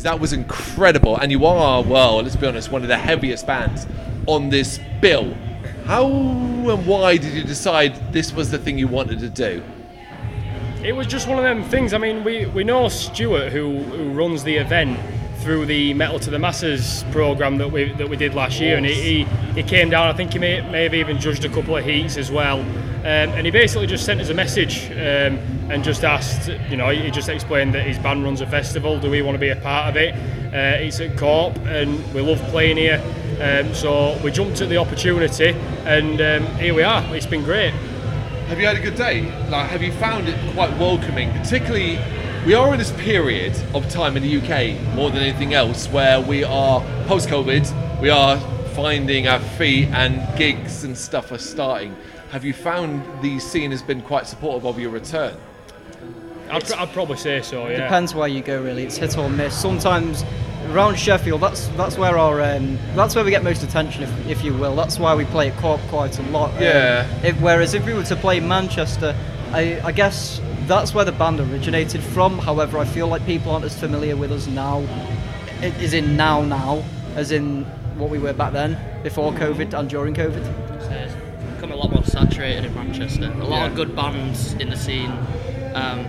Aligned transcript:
is 0.00 0.04
that 0.04 0.18
was 0.18 0.32
incredible, 0.32 1.18
and 1.18 1.30
you 1.30 1.44
are, 1.44 1.82
well, 1.82 2.22
let's 2.22 2.34
be 2.34 2.46
honest, 2.46 2.72
one 2.72 2.80
of 2.80 2.88
the 2.88 2.96
heaviest 2.96 3.46
bands 3.46 3.86
on 4.26 4.48
this 4.48 4.80
bill. 5.02 5.34
How 5.84 6.06
and 6.06 6.86
why 6.86 7.18
did 7.18 7.34
you 7.34 7.44
decide 7.44 8.10
this 8.10 8.32
was 8.32 8.50
the 8.50 8.56
thing 8.56 8.78
you 8.78 8.88
wanted 8.88 9.18
to 9.18 9.28
do? 9.28 9.62
It 10.82 10.92
was 10.92 11.06
just 11.06 11.28
one 11.28 11.36
of 11.36 11.44
them 11.44 11.62
things. 11.64 11.92
I 11.92 11.98
mean, 11.98 12.24
we, 12.24 12.46
we 12.46 12.64
know 12.64 12.88
Stuart, 12.88 13.52
who, 13.52 13.82
who 13.82 14.10
runs 14.12 14.42
the 14.42 14.56
event 14.56 14.98
through 15.40 15.66
the 15.66 15.94
Metal 15.94 16.18
to 16.20 16.30
the 16.30 16.38
Masses 16.38 17.04
program 17.10 17.58
that 17.58 17.70
we 17.70 17.92
that 17.94 18.08
we 18.08 18.16
did 18.16 18.34
last 18.34 18.60
year, 18.60 18.76
and 18.76 18.84
he, 18.84 19.24
he, 19.24 19.24
he 19.54 19.62
came 19.62 19.90
down. 19.90 20.06
I 20.08 20.12
think 20.12 20.32
he 20.32 20.38
may, 20.38 20.60
may 20.70 20.84
have 20.84 20.94
even 20.94 21.18
judged 21.18 21.44
a 21.44 21.48
couple 21.48 21.76
of 21.76 21.84
heats 21.84 22.16
as 22.16 22.30
well. 22.30 22.60
Um, 23.00 23.06
and 23.06 23.46
he 23.46 23.50
basically 23.50 23.86
just 23.86 24.04
sent 24.04 24.20
us 24.20 24.28
a 24.28 24.34
message 24.34 24.90
um, 24.90 25.38
and 25.70 25.82
just 25.82 26.04
asked, 26.04 26.48
you 26.68 26.76
know, 26.76 26.90
he 26.90 27.10
just 27.10 27.30
explained 27.30 27.74
that 27.74 27.86
his 27.86 27.98
band 27.98 28.24
runs 28.24 28.42
a 28.42 28.46
festival. 28.46 29.00
Do 29.00 29.10
we 29.10 29.22
want 29.22 29.36
to 29.36 29.38
be 29.40 29.48
a 29.48 29.56
part 29.56 29.88
of 29.88 29.96
it? 29.96 30.14
Uh, 30.52 30.84
it's 30.84 31.00
at 31.00 31.16
Corp, 31.16 31.56
and 31.66 32.12
we 32.12 32.20
love 32.20 32.38
playing 32.50 32.76
here. 32.76 33.02
Um, 33.40 33.72
so 33.72 34.20
we 34.22 34.30
jumped 34.30 34.60
at 34.60 34.68
the 34.68 34.76
opportunity, 34.76 35.56
and 35.86 36.20
um, 36.20 36.54
here 36.56 36.74
we 36.74 36.82
are. 36.82 37.02
It's 37.16 37.24
been 37.24 37.42
great. 37.42 37.72
Have 38.50 38.60
you 38.60 38.66
had 38.66 38.76
a 38.76 38.80
good 38.80 38.96
day? 38.96 39.22
Like, 39.48 39.70
have 39.70 39.82
you 39.82 39.92
found 39.92 40.28
it 40.28 40.36
quite 40.52 40.76
welcoming? 40.76 41.30
Particularly, 41.32 41.96
we 42.46 42.54
are 42.54 42.72
in 42.72 42.78
this 42.78 42.92
period 42.92 43.54
of 43.74 43.88
time 43.90 44.16
in 44.16 44.22
the 44.22 44.36
UK 44.38 44.80
more 44.94 45.10
than 45.10 45.22
anything 45.22 45.52
else 45.54 45.86
where 45.88 46.20
we 46.20 46.42
are 46.42 46.80
post-COVID. 47.06 48.00
We 48.00 48.08
are 48.08 48.38
finding 48.74 49.28
our 49.28 49.40
feet, 49.40 49.88
and 49.88 50.22
gigs 50.38 50.84
and 50.84 50.96
stuff 50.96 51.32
are 51.32 51.38
starting. 51.38 51.94
Have 52.30 52.44
you 52.44 52.54
found 52.54 53.02
the 53.22 53.38
scene 53.40 53.72
has 53.72 53.82
been 53.82 54.00
quite 54.00 54.26
supportive 54.26 54.64
of 54.64 54.78
your 54.78 54.90
return? 54.90 55.36
I'd, 56.50 56.64
pr- 56.64 56.74
I'd 56.78 56.92
probably 56.92 57.16
say 57.18 57.42
so. 57.42 57.68
Yeah. 57.68 57.78
Depends 57.82 58.14
where 58.14 58.28
you 58.28 58.40
go, 58.40 58.62
really. 58.62 58.84
It's 58.84 58.96
hit 58.96 59.18
or 59.18 59.28
miss. 59.28 59.54
Sometimes 59.60 60.24
around 60.70 60.98
Sheffield, 60.98 61.40
that's 61.42 61.68
that's 61.68 61.98
where 61.98 62.16
our 62.16 62.40
um, 62.40 62.78
that's 62.94 63.14
where 63.14 63.24
we 63.24 63.30
get 63.30 63.44
most 63.44 63.62
attention, 63.62 64.02
if, 64.04 64.26
if 64.26 64.44
you 64.44 64.54
will. 64.54 64.74
That's 64.74 64.98
why 64.98 65.14
we 65.14 65.24
play 65.26 65.50
at 65.50 65.58
Corp 65.58 65.80
quite 65.88 66.18
a 66.18 66.22
lot. 66.22 66.54
Um, 66.56 66.62
Yeah. 66.62 67.06
if, 67.22 67.38
whereas 67.40 67.74
if 67.74 67.84
we 67.84 67.92
were 67.92 68.04
to 68.04 68.16
play 68.16 68.40
Manchester, 68.40 69.14
I, 69.52 69.80
I 69.84 69.92
guess 69.92 70.40
that's 70.70 70.94
where 70.94 71.04
the 71.04 71.10
band 71.10 71.40
originated 71.40 72.00
from. 72.00 72.38
However, 72.38 72.78
I 72.78 72.84
feel 72.84 73.08
like 73.08 73.26
people 73.26 73.50
aren't 73.50 73.64
as 73.64 73.76
familiar 73.78 74.14
with 74.14 74.30
us 74.30 74.46
now, 74.46 74.78
is 75.62 75.94
in 75.94 76.16
now 76.16 76.42
now, 76.42 76.84
as 77.16 77.32
in 77.32 77.64
what 77.98 78.08
we 78.08 78.20
were 78.20 78.32
back 78.32 78.52
then, 78.52 78.78
before 79.02 79.32
COVID 79.32 79.76
and 79.76 79.90
during 79.90 80.14
COVID. 80.14 80.44
So 80.84 80.90
it's 80.92 81.14
become 81.54 81.72
a 81.72 81.76
lot 81.76 81.90
more 81.92 82.04
saturated 82.04 82.64
in 82.64 82.72
Manchester. 82.72 83.32
A 83.32 83.44
lot 83.44 83.68
of 83.68 83.74
good 83.74 83.96
bands 83.96 84.52
in 84.54 84.70
the 84.70 84.76
scene. 84.76 85.10
Um, 85.74 86.06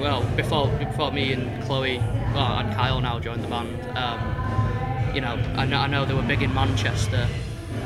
well, 0.00 0.24
before 0.34 0.66
before 0.78 1.12
me 1.12 1.32
and 1.32 1.62
Chloe, 1.62 1.98
well, 2.34 2.58
and 2.58 2.74
Kyle 2.74 3.00
now 3.00 3.20
joined 3.20 3.44
the 3.44 3.48
band. 3.48 3.80
Um, 3.96 5.14
you 5.14 5.20
know, 5.20 5.34
I 5.56 5.66
know, 5.66 5.78
I 5.78 5.86
know 5.86 6.04
they 6.04 6.14
were 6.14 6.22
big 6.22 6.42
in 6.42 6.52
Manchester. 6.52 7.28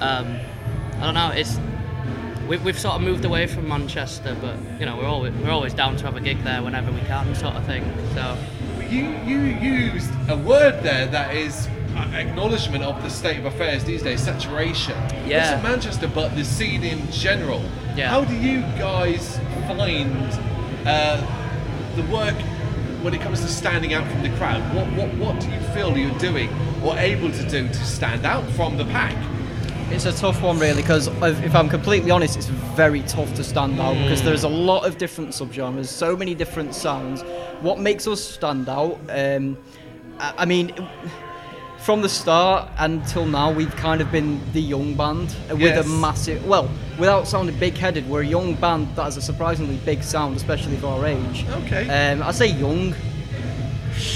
Um, 0.00 0.38
I 0.94 1.04
don't 1.04 1.14
know. 1.14 1.32
It's 1.34 1.58
we've, 2.48 2.64
we've 2.64 2.78
sort 2.78 2.96
of 2.96 3.02
moved 3.02 3.24
away 3.24 3.46
from 3.46 3.68
Manchester, 3.68 4.36
but 4.40 4.56
you 4.80 4.86
know, 4.86 4.96
we're 4.96 5.06
always 5.06 5.32
we're 5.34 5.50
always 5.50 5.74
down 5.74 5.96
to 5.96 6.04
have 6.06 6.16
a 6.16 6.20
gig 6.20 6.42
there 6.44 6.62
whenever 6.62 6.90
we 6.90 7.00
can, 7.02 7.34
sort 7.34 7.54
of 7.54 7.64
thing. 7.66 7.84
So 8.14 8.36
You 8.90 9.04
you 9.24 9.38
used 9.40 10.10
a 10.28 10.36
word 10.36 10.82
there 10.82 11.06
that 11.06 11.34
is 11.34 11.68
acknowledgement 12.14 12.84
of 12.84 13.02
the 13.02 13.10
state 13.10 13.38
of 13.38 13.44
affairs 13.44 13.84
these 13.84 14.02
days, 14.02 14.22
saturation. 14.22 14.94
Not 15.00 15.26
Yeah. 15.26 15.50
just 15.50 15.62
Manchester, 15.62 16.08
but 16.08 16.34
the 16.36 16.44
scene 16.44 16.84
in 16.84 17.10
general. 17.10 17.62
Yeah. 17.96 18.08
How 18.10 18.24
do 18.24 18.34
you 18.34 18.60
guys 18.78 19.38
find 19.66 20.16
uh, 20.86 21.20
the 21.96 22.02
work 22.04 22.36
when 23.02 23.14
it 23.14 23.20
comes 23.20 23.40
to 23.42 23.48
standing 23.48 23.94
out 23.94 24.06
from 24.10 24.22
the 24.22 24.30
crowd? 24.38 24.62
What 24.74 24.86
what 24.92 25.08
what 25.18 25.40
do 25.40 25.48
you 25.50 25.60
feel 25.74 25.96
you're 25.98 26.18
doing 26.18 26.48
or 26.84 26.96
able 26.98 27.30
to 27.30 27.42
do 27.48 27.68
to 27.68 27.84
stand 27.84 28.24
out 28.24 28.44
from 28.50 28.76
the 28.76 28.84
pack? 28.86 29.14
It's 29.90 30.04
a 30.04 30.12
tough 30.12 30.42
one, 30.42 30.58
really, 30.58 30.82
because 30.82 31.08
if 31.08 31.54
I'm 31.54 31.68
completely 31.68 32.10
honest, 32.10 32.36
it's 32.36 32.46
very 32.46 33.00
tough 33.02 33.34
to 33.34 33.42
stand 33.42 33.80
out 33.80 33.94
because 33.94 34.22
there's 34.22 34.44
a 34.44 34.48
lot 34.48 34.86
of 34.86 34.98
different 34.98 35.30
subgenres, 35.30 35.86
so 35.86 36.16
many 36.16 36.34
different 36.34 36.74
sounds. 36.74 37.22
What 37.62 37.78
makes 37.80 38.06
us 38.06 38.22
stand 38.22 38.68
out? 38.68 38.98
Um, 39.08 39.56
I, 40.20 40.34
I 40.38 40.44
mean, 40.44 40.72
from 41.78 42.02
the 42.02 42.08
start 42.08 42.68
until 42.78 43.24
now, 43.24 43.50
we've 43.50 43.74
kind 43.76 44.00
of 44.00 44.12
been 44.12 44.40
the 44.52 44.60
young 44.60 44.94
band 44.94 45.34
with 45.50 45.60
Yes. 45.62 45.86
a 45.86 45.88
massive. 45.88 46.46
Well, 46.46 46.70
without 46.98 47.26
sounding 47.26 47.58
big-headed, 47.58 48.08
we're 48.08 48.22
a 48.22 48.26
young 48.26 48.54
band 48.54 48.94
that 48.94 49.04
has 49.04 49.16
a 49.16 49.22
surprisingly 49.22 49.76
big 49.78 50.02
sound, 50.02 50.36
especially 50.36 50.76
for 50.76 50.88
our 50.88 51.06
age. 51.06 51.46
Okay. 51.64 51.88
Um, 52.12 52.22
I 52.22 52.30
say 52.32 52.48
young. 52.48 52.94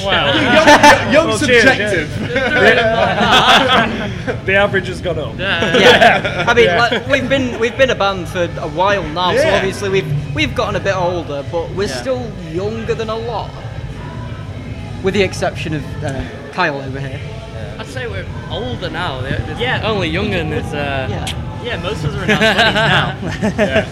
Well, 0.04 0.34
young 0.42 1.12
young 1.12 1.26
Well, 1.28 1.38
cheers, 1.38 1.62
subjective. 1.64 2.08
the 4.46 4.54
average 4.54 4.86
has 4.88 5.00
gone 5.00 5.18
up. 5.18 5.38
yeah. 5.38 6.44
I 6.48 6.54
mean, 6.54 6.66
like, 6.68 7.06
we've 7.08 7.28
been 7.28 7.58
we've 7.60 7.76
been 7.76 7.90
a 7.90 7.94
band 7.94 8.28
for 8.28 8.44
a 8.44 8.68
while 8.68 9.02
now, 9.08 9.36
so 9.36 9.48
obviously 9.54 9.88
we've 9.88 10.34
we've 10.34 10.54
gotten 10.54 10.76
a 10.76 10.80
bit 10.80 10.94
older, 10.96 11.44
but 11.50 11.70
we're 11.70 11.88
Yeah. 11.88 12.00
still 12.00 12.30
younger 12.50 12.94
than 12.94 13.08
a 13.10 13.16
lot, 13.16 13.50
with 15.02 15.14
the 15.14 15.22
exception 15.22 15.74
of 15.74 15.84
uh, 16.04 16.22
Kyle 16.52 16.80
over 16.80 17.00
here. 17.00 17.20
I'd 17.78 17.86
say 17.86 18.06
we're 18.06 18.26
older 18.50 18.90
now. 18.90 19.20
The- 19.22 19.42
the- 19.54 19.60
Yeah. 19.60 19.82
Only 19.84 20.08
younger 20.08 20.38
than 20.38 20.52
it's 20.52 20.72
uh, 20.72 21.06
Yeah. 21.10 21.26
Yeah, 21.64 21.76
most 21.80 22.04
of 22.04 22.14
us 22.14 22.20
are 22.20 22.24
in 22.24 22.30
our 22.30 23.14
20s 23.14 23.56
now. 23.56 23.86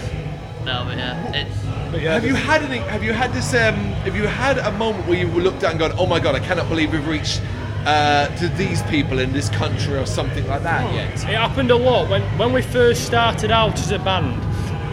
no, 0.83 0.83
but 0.87 0.97
yeah, 0.97 1.31
it's. 1.33 1.60
But 1.91 2.01
yeah, 2.01 2.13
Have 2.13 2.25
you 2.25 2.35
had 2.35 2.63
any? 2.63 2.77
Have 2.77 3.03
you 3.03 3.11
had 3.11 3.33
this? 3.33 3.53
Um, 3.53 3.75
have 4.05 4.15
you 4.15 4.25
had 4.25 4.57
a 4.59 4.71
moment 4.71 5.07
where 5.07 5.17
you 5.19 5.27
looked 5.27 5.63
at 5.63 5.71
and 5.71 5.79
gone, 5.79 5.91
"Oh 5.97 6.05
my 6.05 6.19
god, 6.21 6.35
I 6.35 6.39
cannot 6.39 6.69
believe 6.69 6.93
we've 6.93 7.05
reached 7.05 7.41
uh, 7.85 8.27
to 8.37 8.47
these 8.49 8.81
people 8.83 9.19
in 9.19 9.33
this 9.33 9.49
country" 9.49 9.97
or 9.97 10.05
something 10.05 10.47
like 10.47 10.63
that 10.63 10.93
yet? 10.93 11.13
It 11.15 11.35
happened 11.35 11.69
a 11.69 11.75
lot 11.75 12.09
when 12.09 12.21
when 12.37 12.53
we 12.53 12.61
first 12.61 13.05
started 13.05 13.51
out 13.51 13.73
as 13.73 13.91
a 13.91 13.99
band, 13.99 14.41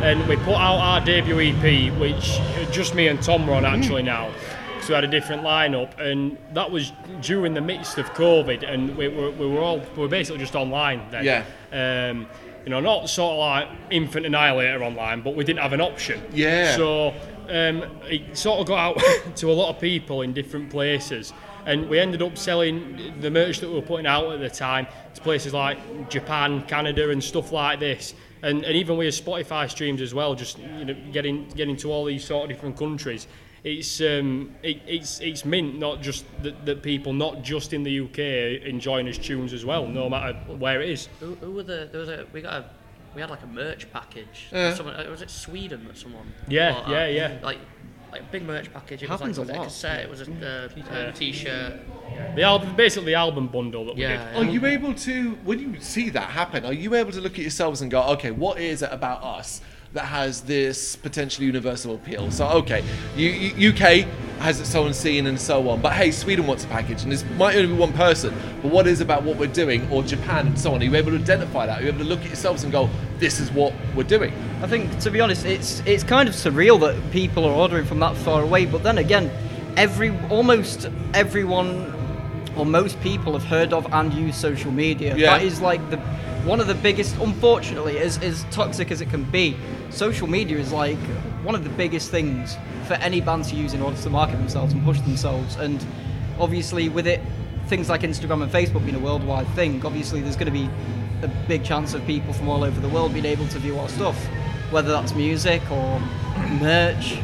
and 0.02 0.28
we 0.28 0.34
put 0.38 0.56
out 0.56 0.78
our 0.78 1.00
debut 1.00 1.38
EP, 1.40 1.92
which 2.00 2.40
just 2.72 2.96
me 2.96 3.06
and 3.06 3.22
Tom 3.22 3.46
were 3.46 3.54
on 3.54 3.64
actually 3.64 4.02
now. 4.02 4.32
So 4.80 4.88
we 4.88 4.94
had 4.94 5.04
a 5.04 5.08
different 5.08 5.42
lineup, 5.42 5.96
and 6.00 6.36
that 6.54 6.68
was 6.68 6.92
during 7.20 7.54
the 7.54 7.60
midst 7.60 7.98
of 7.98 8.06
COVID, 8.14 8.68
and 8.68 8.96
we 8.96 9.06
were, 9.06 9.30
we 9.30 9.46
were 9.46 9.60
all 9.60 9.78
we 9.94 10.02
were 10.02 10.08
basically 10.08 10.40
just 10.40 10.56
online 10.56 11.02
then. 11.12 11.24
Yeah. 11.24 12.10
Um, 12.10 12.26
you 12.68 12.74
know, 12.74 12.80
not 12.80 13.08
sort 13.08 13.32
of 13.32 13.38
like 13.38 13.68
Infant 13.90 14.26
Annihilator 14.26 14.84
online, 14.84 15.22
but 15.22 15.34
we 15.34 15.42
didn't 15.42 15.60
have 15.60 15.72
an 15.72 15.80
option. 15.80 16.22
Yeah. 16.34 16.76
So 16.76 17.14
um, 17.48 17.82
it 18.04 18.36
sort 18.36 18.60
of 18.60 18.66
got 18.66 18.78
out 18.78 19.02
to 19.36 19.50
a 19.50 19.54
lot 19.54 19.70
of 19.74 19.80
people 19.80 20.20
in 20.20 20.34
different 20.34 20.68
places, 20.68 21.32
and 21.64 21.88
we 21.88 21.98
ended 21.98 22.20
up 22.20 22.36
selling 22.36 23.14
the 23.22 23.30
merch 23.30 23.60
that 23.60 23.68
we 23.68 23.74
were 23.74 23.80
putting 23.80 24.04
out 24.04 24.30
at 24.30 24.40
the 24.40 24.50
time 24.50 24.86
to 25.14 25.20
places 25.22 25.54
like 25.54 26.10
Japan, 26.10 26.62
Canada, 26.66 27.08
and 27.08 27.24
stuff 27.24 27.52
like 27.52 27.80
this. 27.80 28.12
And, 28.42 28.62
and 28.64 28.76
even 28.76 28.98
with 28.98 29.14
Spotify 29.14 29.70
streams 29.70 30.02
as 30.02 30.12
well, 30.12 30.34
just 30.34 30.58
you 30.58 30.84
know, 30.84 30.96
getting 31.10 31.48
getting 31.48 31.76
to 31.78 31.90
all 31.90 32.04
these 32.04 32.22
sort 32.22 32.50
of 32.50 32.54
different 32.54 32.76
countries. 32.76 33.28
It's 33.76 34.00
um, 34.00 34.54
it, 34.62 34.80
it's 34.86 35.20
it's 35.20 35.44
mint 35.44 35.78
not 35.78 36.00
just 36.00 36.24
that, 36.42 36.64
that 36.64 36.82
people 36.82 37.12
not 37.12 37.42
just 37.42 37.74
in 37.74 37.82
the 37.82 38.00
UK 38.00 38.66
enjoying 38.66 39.06
his 39.06 39.18
tunes 39.18 39.52
as 39.52 39.64
well, 39.64 39.86
no 39.86 40.08
matter 40.08 40.32
where 40.46 40.80
it 40.80 40.88
is. 40.88 41.08
Who, 41.20 41.34
who 41.34 41.52
were 41.52 41.62
the? 41.62 41.88
There 41.90 42.00
was 42.00 42.08
a. 42.08 42.26
We 42.32 42.40
got 42.40 42.54
a. 42.54 42.70
We 43.14 43.20
had 43.20 43.30
like 43.30 43.42
a 43.42 43.46
merch 43.46 43.90
package. 43.92 44.48
Yeah. 44.52 44.74
Someone, 44.74 44.94
uh, 44.94 45.10
was 45.10 45.22
it 45.22 45.30
Sweden 45.30 45.84
that 45.86 45.98
someone? 45.98 46.32
Yeah, 46.46 46.88
yeah, 46.88 47.02
out? 47.02 47.12
yeah. 47.12 47.38
Like, 47.42 47.58
like 48.12 48.20
a 48.22 48.24
big 48.24 48.42
merch 48.44 48.72
package. 48.72 49.02
It 49.02 49.08
Happens 49.08 49.38
was 49.38 49.48
a 49.48 49.52
like 49.52 49.58
lot. 49.58 49.66
a 49.66 49.68
cassette. 49.68 50.04
It 50.04 50.10
was 50.10 50.20
a, 50.20 50.68
uh, 50.70 51.08
a 51.08 51.12
t-shirt. 51.12 51.80
The 52.36 52.42
album, 52.42 52.76
basically 52.76 53.06
the 53.06 53.14
album 53.14 53.48
bundle 53.48 53.84
that 53.86 53.96
we 53.96 54.02
did. 54.02 54.10
Yeah. 54.10 54.38
Are 54.38 54.44
you 54.44 54.64
able 54.66 54.94
to, 54.94 55.32
when 55.44 55.58
you 55.58 55.80
see 55.80 56.10
that 56.10 56.30
happen, 56.30 56.64
are 56.64 56.72
you 56.72 56.94
able 56.94 57.12
to 57.12 57.20
look 57.20 57.32
at 57.32 57.38
yourselves 57.38 57.82
and 57.82 57.90
go, 57.90 58.02
okay, 58.12 58.30
what 58.30 58.60
is 58.60 58.82
it 58.82 58.90
about 58.92 59.22
us 59.22 59.60
that 59.94 60.04
has 60.04 60.42
this 60.42 60.96
potentially 60.96 61.46
universal 61.46 61.94
appeal? 61.94 62.30
So, 62.30 62.46
okay, 62.48 62.84
you, 63.16 63.70
UK 63.70 64.06
has 64.38 64.60
its 64.60 64.74
own 64.74 64.94
scene 64.94 65.26
and 65.26 65.40
so 65.40 65.68
on, 65.68 65.80
but 65.80 65.92
hey, 65.92 66.10
Sweden 66.10 66.46
wants 66.46 66.64
a 66.64 66.68
package, 66.68 67.02
and 67.02 67.10
this 67.10 67.24
might 67.36 67.56
only 67.56 67.68
be 67.68 67.78
one 67.78 67.92
person, 67.92 68.34
but 68.62 68.70
what 68.70 68.86
is 68.86 69.00
about 69.00 69.22
what 69.24 69.36
we're 69.36 69.46
doing, 69.46 69.90
or 69.90 70.02
Japan 70.02 70.46
and 70.46 70.58
so 70.58 70.74
on? 70.74 70.80
Are 70.80 70.84
you 70.84 70.94
able 70.94 71.10
to 71.10 71.18
identify 71.18 71.66
that? 71.66 71.80
Are 71.80 71.82
you 71.82 71.88
able 71.88 72.00
to 72.00 72.04
look 72.04 72.20
at 72.20 72.26
yourselves 72.26 72.62
and 72.62 72.72
go, 72.72 72.88
this 73.18 73.40
is 73.40 73.50
what 73.50 73.72
we're 73.96 74.04
doing? 74.04 74.32
I 74.62 74.66
think, 74.66 74.98
to 75.00 75.10
be 75.10 75.20
honest, 75.20 75.44
it's 75.44 75.80
it's 75.86 76.04
kind 76.04 76.28
of 76.28 76.34
surreal 76.34 76.78
that 76.80 77.10
people 77.10 77.44
are 77.44 77.52
ordering 77.52 77.84
from 77.84 77.98
that 78.00 78.16
far 78.16 78.42
away. 78.42 78.66
But 78.66 78.82
then 78.82 78.98
again, 78.98 79.30
every 79.76 80.16
almost 80.28 80.88
everyone 81.14 81.94
or 82.56 82.66
most 82.66 83.00
people 83.00 83.32
have 83.32 83.44
heard 83.44 83.72
of 83.72 83.86
and 83.92 84.12
use 84.12 84.36
social 84.36 84.72
media. 84.72 85.16
Yeah. 85.16 85.38
That 85.38 85.46
is 85.46 85.60
like 85.60 85.80
the 85.90 86.00
one 86.48 86.60
of 86.60 86.66
the 86.66 86.74
biggest. 86.74 87.14
Unfortunately, 87.18 87.98
as 87.98 88.18
as 88.18 88.44
toxic 88.50 88.90
as 88.90 89.00
it 89.00 89.10
can 89.10 89.22
be, 89.24 89.56
social 89.90 90.26
media 90.26 90.58
is 90.58 90.72
like 90.72 90.98
one 91.44 91.54
of 91.54 91.62
the 91.62 91.70
biggest 91.70 92.10
things 92.10 92.56
for 92.86 92.94
any 92.94 93.20
band 93.20 93.44
to 93.44 93.54
use 93.54 93.74
in 93.74 93.82
order 93.82 93.96
to 93.98 94.10
market 94.10 94.36
themselves 94.38 94.72
and 94.72 94.82
push 94.84 94.98
themselves. 95.00 95.56
And 95.56 95.84
obviously, 96.40 96.88
with 96.88 97.06
it, 97.06 97.20
things 97.66 97.90
like 97.90 98.00
Instagram 98.00 98.42
and 98.42 98.50
Facebook 98.50 98.82
being 98.82 98.96
a 98.96 98.98
worldwide 98.98 99.46
thing, 99.48 99.84
obviously 99.84 100.22
there's 100.22 100.36
going 100.36 100.46
to 100.46 100.58
be 100.58 100.68
a 101.22 101.28
big 101.46 101.64
chance 101.64 101.92
of 101.94 102.04
people 102.06 102.32
from 102.32 102.48
all 102.48 102.64
over 102.64 102.80
the 102.80 102.88
world 102.88 103.12
being 103.12 103.26
able 103.26 103.46
to 103.48 103.58
view 103.58 103.78
our 103.78 103.88
stuff, 103.88 104.16
whether 104.70 104.88
that's 104.90 105.14
music 105.14 105.60
or 105.70 106.00
merch. 106.60 107.18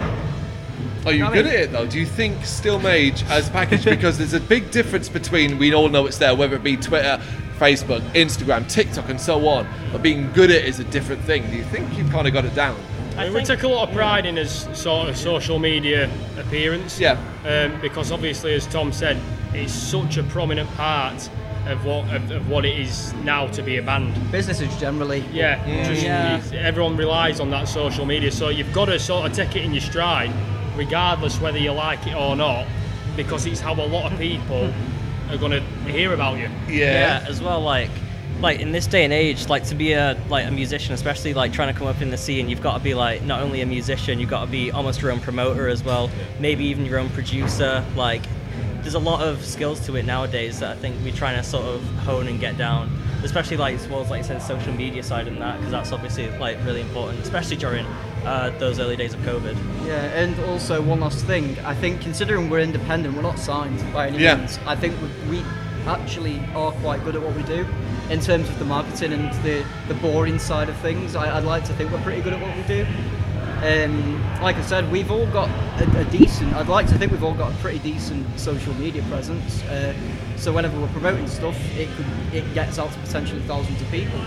Are 1.07 1.13
you 1.13 1.27
good 1.31 1.45
mean- 1.47 1.55
at 1.55 1.61
it 1.61 1.73
though? 1.73 1.87
Do 1.87 1.99
you 1.99 2.07
think 2.07 2.45
Steel 2.45 2.79
Mage 2.79 3.23
as 3.25 3.49
a 3.49 3.53
package? 3.53 3.85
Because 3.85 4.19
there's 4.19 4.33
a 4.33 4.41
big 4.41 4.71
difference 4.71 5.09
between 5.09 5.59
we 5.59 5.73
all 5.73 5.89
know 5.89 6.07
it's 6.07 6.19
there, 6.19 6.35
whether 6.35 6.57
it 6.57 6.63
be 6.63 6.77
Twitter, 6.77 7.21
Facebook, 7.59 8.01
Instagram, 8.13 8.69
TikTok, 8.69 9.09
and 9.09 9.21
so 9.21 9.47
on. 9.49 9.67
But 9.93 10.03
being 10.03 10.31
good 10.33 10.51
at 10.51 10.57
it 10.59 10.65
is 10.67 10.81
a 10.81 10.85
different 10.85 11.23
thing. 11.23 11.49
Do 11.51 11.57
you 11.57 11.65
think 11.65 11.97
you've 11.97 12.11
kind 12.11 12.27
of 12.27 12.33
got 12.33 12.45
it 12.45 12.55
down? 12.55 12.79
I 13.17 13.25
mean, 13.25 13.35
we 13.35 13.45
took 13.45 13.63
a 13.63 13.69
lot 13.69 13.89
of 13.89 13.95
pride 13.95 14.27
in 14.27 14.37
his 14.37 14.67
sort 14.73 15.09
of 15.09 15.17
social 15.17 15.59
media 15.61 16.11
appearance. 16.37 16.99
Yeah. 16.99 17.17
Um, 17.47 17.81
because 17.81 18.11
obviously, 18.11 18.55
as 18.55 18.67
Tom 18.67 18.93
said, 18.93 19.21
it's 19.53 19.73
such 19.73 20.17
a 20.17 20.25
prominent 20.25 20.69
part 20.73 21.31
of 21.69 21.85
what 21.87 22.13
of, 22.13 22.31
of 22.31 22.49
what 22.49 22.65
it 22.65 22.77
is 22.79 23.15
now 23.23 23.47
to 23.47 23.63
be 23.63 23.77
a 23.77 23.83
band. 23.83 24.13
Businesses 24.33 24.77
generally. 24.79 25.25
Yeah. 25.33 25.65
Just, 25.87 26.03
Yeah. 26.03 26.43
everyone 26.59 26.97
relies 26.97 27.39
on 27.41 27.51
that 27.51 27.69
social 27.69 28.05
media, 28.05 28.33
so 28.33 28.49
you've 28.49 28.73
got 28.73 28.87
to 28.87 28.99
sort 28.99 29.27
of 29.31 29.33
take 29.37 29.55
it 29.55 29.65
in 29.65 29.73
your 29.73 29.81
stride, 29.81 30.33
regardless 30.77 31.41
whether 31.41 31.59
you 31.59 31.71
like 31.71 32.05
it 32.09 32.17
or 32.17 32.35
not, 32.37 32.67
because 33.17 33.47
it's 33.47 33.61
how 33.61 33.75
a 33.75 33.87
lot 33.87 34.13
of 34.13 34.19
people 34.19 34.73
are 35.35 35.39
going 35.39 35.53
to 35.53 35.61
hear 35.91 36.15
about 36.15 36.39
you. 36.39 36.49
yeah, 36.69 37.21
yeah. 37.23 37.27
as 37.29 37.43
well 37.43 37.61
like 37.61 37.91
like 38.41 38.61
in 38.61 38.73
this 38.73 38.87
day 38.87 39.05
and 39.05 39.13
age 39.13 39.49
like 39.49 39.65
to 39.65 39.75
be 39.75 39.93
a 39.93 40.21
like 40.29 40.47
a 40.47 40.51
musician 40.51 40.93
especially 40.93 41.33
like 41.35 41.53
trying 41.53 41.73
to 41.73 41.79
come 41.79 41.87
up 41.87 42.03
in 42.03 42.11
the 42.11 42.17
scene 42.17 42.49
you've 42.49 42.63
got 42.63 42.77
to 42.77 42.83
be 42.83 42.95
like 42.95 43.23
not 43.23 43.41
only 43.41 43.61
a 43.61 43.67
musician 43.67 44.19
you've 44.19 44.31
got 44.31 44.45
to 44.45 44.51
be 44.51 44.71
almost 44.71 45.01
your 45.01 45.11
own 45.13 45.21
promoter 45.21 45.69
as 45.69 45.83
well 45.85 46.11
maybe 46.41 46.65
even 46.65 46.85
your 46.85 46.99
own 46.99 47.09
producer 47.11 47.85
like 47.97 48.23
there's 48.83 48.95
a 48.95 48.99
lot 48.99 49.23
of 49.23 49.45
skills 49.45 49.81
to 49.87 49.97
it 49.97 50.05
nowadays 50.05 50.59
that 50.61 50.77
i 50.77 50.81
think 50.81 50.97
we're 51.05 51.15
trying 51.15 51.37
to 51.37 51.43
sort 51.43 51.65
of 51.65 51.83
hone 51.99 52.27
and 52.27 52.41
get 52.41 52.59
down 52.59 52.91
especially 53.25 53.57
like 53.57 53.83
towards 53.85 54.11
like 54.11 54.19
you 54.19 54.25
said 54.25 54.41
social 54.43 54.73
media 54.75 55.03
side 55.03 55.27
and 55.27 55.41
that 55.41 55.57
because 55.57 55.73
that's 55.73 55.93
obviously 55.93 56.29
like 56.39 56.57
really 56.65 56.83
important 56.83 57.19
especially 57.21 57.57
during 57.57 57.85
uh, 58.27 58.51
those 58.59 58.79
early 58.79 58.97
days 58.97 59.15
of 59.15 59.21
covid 59.21 59.57
Yeah, 59.87 59.95
and 60.23 60.39
also 60.51 60.81
one 60.81 61.01
last 61.01 61.25
thing. 61.25 61.59
I 61.61 61.75
think 61.75 62.01
considering 62.01 62.49
we're 62.51 62.61
independent, 62.61 63.15
we're 63.17 63.23
not 63.23 63.39
signed 63.39 63.81
by 63.93 64.09
any 64.09 64.19
Yeah. 64.19 64.37
means. 64.37 64.59
I 64.67 64.77
think 64.77 64.95
we, 65.29 65.39
we 65.39 65.45
actually 65.87 66.41
are 66.55 66.73
quite 66.73 67.03
good 67.05 67.15
at 67.17 67.23
what 67.23 67.35
we 67.37 67.43
do 67.43 67.67
in 68.11 68.21
terms 68.21 68.49
of 68.49 68.59
the 68.59 68.65
marketing 68.65 69.13
and 69.13 69.33
the, 69.45 69.65
the 69.89 69.95
boring 69.95 70.39
side 70.39 70.69
of 70.71 70.77
things. 70.79 71.15
I, 71.17 71.37
I'd 71.37 71.45
like 71.45 71.65
to 71.65 71.75
think 71.75 71.91
we're 71.93 72.01
pretty 72.03 72.23
good 72.23 72.33
at 72.33 72.41
what 72.41 72.57
we 72.57 72.63
do. 72.63 72.87
Um, 73.63 74.21
like 74.43 74.57
I 74.57 74.63
said, 74.63 74.91
we've 74.91 75.11
all 75.11 75.27
got 75.27 75.49
a, 75.81 76.01
a 76.01 76.05
decent. 76.07 76.53
I'd 76.55 76.69
like 76.69 76.87
to 76.89 76.99
think 76.99 77.13
we've 77.13 77.25
all 77.25 77.35
got 77.35 77.53
a 77.53 77.57
pretty 77.57 77.79
decent 77.79 78.27
social 78.39 78.75
media 78.75 79.03
presence. 79.05 79.63
Uh, 79.65 79.95
so 80.37 80.53
whenever 80.53 80.79
we're 80.81 80.89
promoting 80.89 81.27
stuff, 81.29 81.57
it 81.77 81.89
could, 81.97 82.07
it 82.33 82.53
gets 82.55 82.79
out 82.79 82.93
to 82.93 82.99
potentially 83.01 83.41
thousands 83.43 83.81
of 83.81 83.91
people 83.91 84.19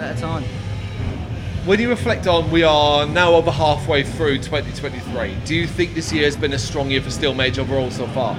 at 0.00 0.16
a 0.16 0.20
time. 0.20 0.44
When 1.64 1.78
you 1.78 1.88
reflect 1.90 2.26
on, 2.26 2.50
we 2.50 2.64
are 2.64 3.06
now 3.06 3.34
over 3.34 3.50
halfway 3.50 4.02
through 4.02 4.38
2023. 4.38 5.36
Do 5.44 5.54
you 5.54 5.66
think 5.68 5.94
this 5.94 6.12
year 6.12 6.24
has 6.24 6.36
been 6.36 6.52
a 6.54 6.58
strong 6.58 6.90
year 6.90 7.00
for 7.00 7.10
Steel 7.10 7.34
Mage 7.34 7.58
overall 7.58 7.90
so 7.90 8.06
far? 8.08 8.36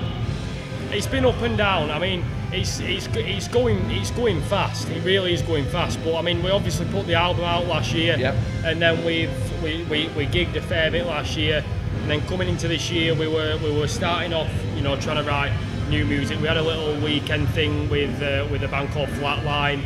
It's 0.92 1.08
been 1.08 1.26
up 1.26 1.42
and 1.42 1.58
down. 1.58 1.90
I 1.90 2.00
mean, 2.00 2.24
it's 2.52 2.80
it's 2.82 3.08
it's 3.16 3.48
going 3.48 3.80
it's 3.90 4.12
going 4.12 4.42
fast. 4.44 4.90
It 4.90 5.04
really 5.04 5.34
is 5.34 5.42
going 5.42 5.66
fast. 5.66 6.00
But 6.04 6.18
I 6.18 6.22
mean, 6.22 6.44
we 6.44 6.52
obviously 6.52 6.86
put 6.88 7.08
the 7.08 7.16
album 7.16 7.46
out 7.46 7.66
last 7.66 7.94
year, 7.94 8.16
Yep. 8.18 8.36
and 8.66 8.82
then 8.82 9.04
we've 9.06 9.64
we, 9.64 9.84
we, 9.86 10.10
we 10.10 10.28
gigged 10.28 10.56
a 10.56 10.62
fair 10.62 10.92
bit 10.92 11.08
last 11.08 11.36
year, 11.38 11.64
and 12.02 12.12
then 12.12 12.22
coming 12.28 12.48
into 12.50 12.68
this 12.68 12.92
year, 12.92 13.16
we 13.16 13.28
were 13.28 13.58
we 13.64 13.72
were 13.72 13.88
starting 13.88 14.34
off, 14.34 14.52
you 14.76 14.82
know, 14.82 14.96
trying 14.98 15.24
to 15.24 15.28
write 15.28 15.52
new 15.94 16.06
music. 16.06 16.42
We 16.42 16.48
had 16.48 16.58
a 16.58 16.62
little 16.64 17.00
weekend 17.02 17.48
thing 17.50 17.88
with 17.88 18.20
uh, 18.22 18.48
with 18.52 18.64
a 18.64 18.68
band 18.68 18.90
called 18.90 19.10
Flatline 19.10 19.84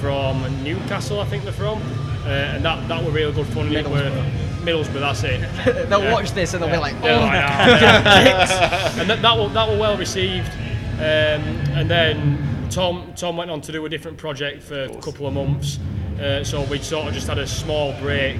from 0.00 0.42
Newcastle, 0.64 1.20
I 1.20 1.26
think 1.26 1.44
they're 1.44 1.52
from, 1.52 1.78
uh, 2.24 2.28
and 2.54 2.64
that 2.64 2.88
that 2.88 3.04
were 3.04 3.10
real 3.10 3.30
good 3.30 3.46
fun. 3.48 3.74
and 3.74 3.90
were- 3.90 4.30
Middlesbrough, 4.60 5.00
that's 5.00 5.22
it. 5.24 5.40
They'll 5.88 6.02
Yeah. 6.02 6.12
watch 6.12 6.32
this 6.32 6.52
and 6.52 6.62
they'll 6.62 6.70
be 6.70 6.76
like, 6.76 6.92
Yeah, 7.02 7.18
oh, 7.18 7.24
I 7.24 9.00
and 9.00 9.08
that, 9.08 9.22
that 9.22 9.38
were 9.38 9.48
that 9.48 9.68
were 9.70 9.78
well 9.78 9.96
received. 9.96 10.50
Um, 10.98 11.42
and 11.78 11.88
then 11.90 12.68
Tom 12.70 13.12
Tom 13.16 13.36
went 13.38 13.50
on 13.50 13.60
to 13.62 13.72
do 13.72 13.84
a 13.86 13.88
different 13.88 14.16
project 14.18 14.62
for 14.62 14.84
a 14.84 15.00
couple 15.00 15.26
of 15.26 15.32
months. 15.34 15.78
Uh, 16.20 16.44
so 16.44 16.62
we 16.64 16.78
sort 16.78 17.08
of 17.08 17.14
just 17.14 17.26
had 17.26 17.38
a 17.38 17.46
small 17.46 17.92
break 18.00 18.38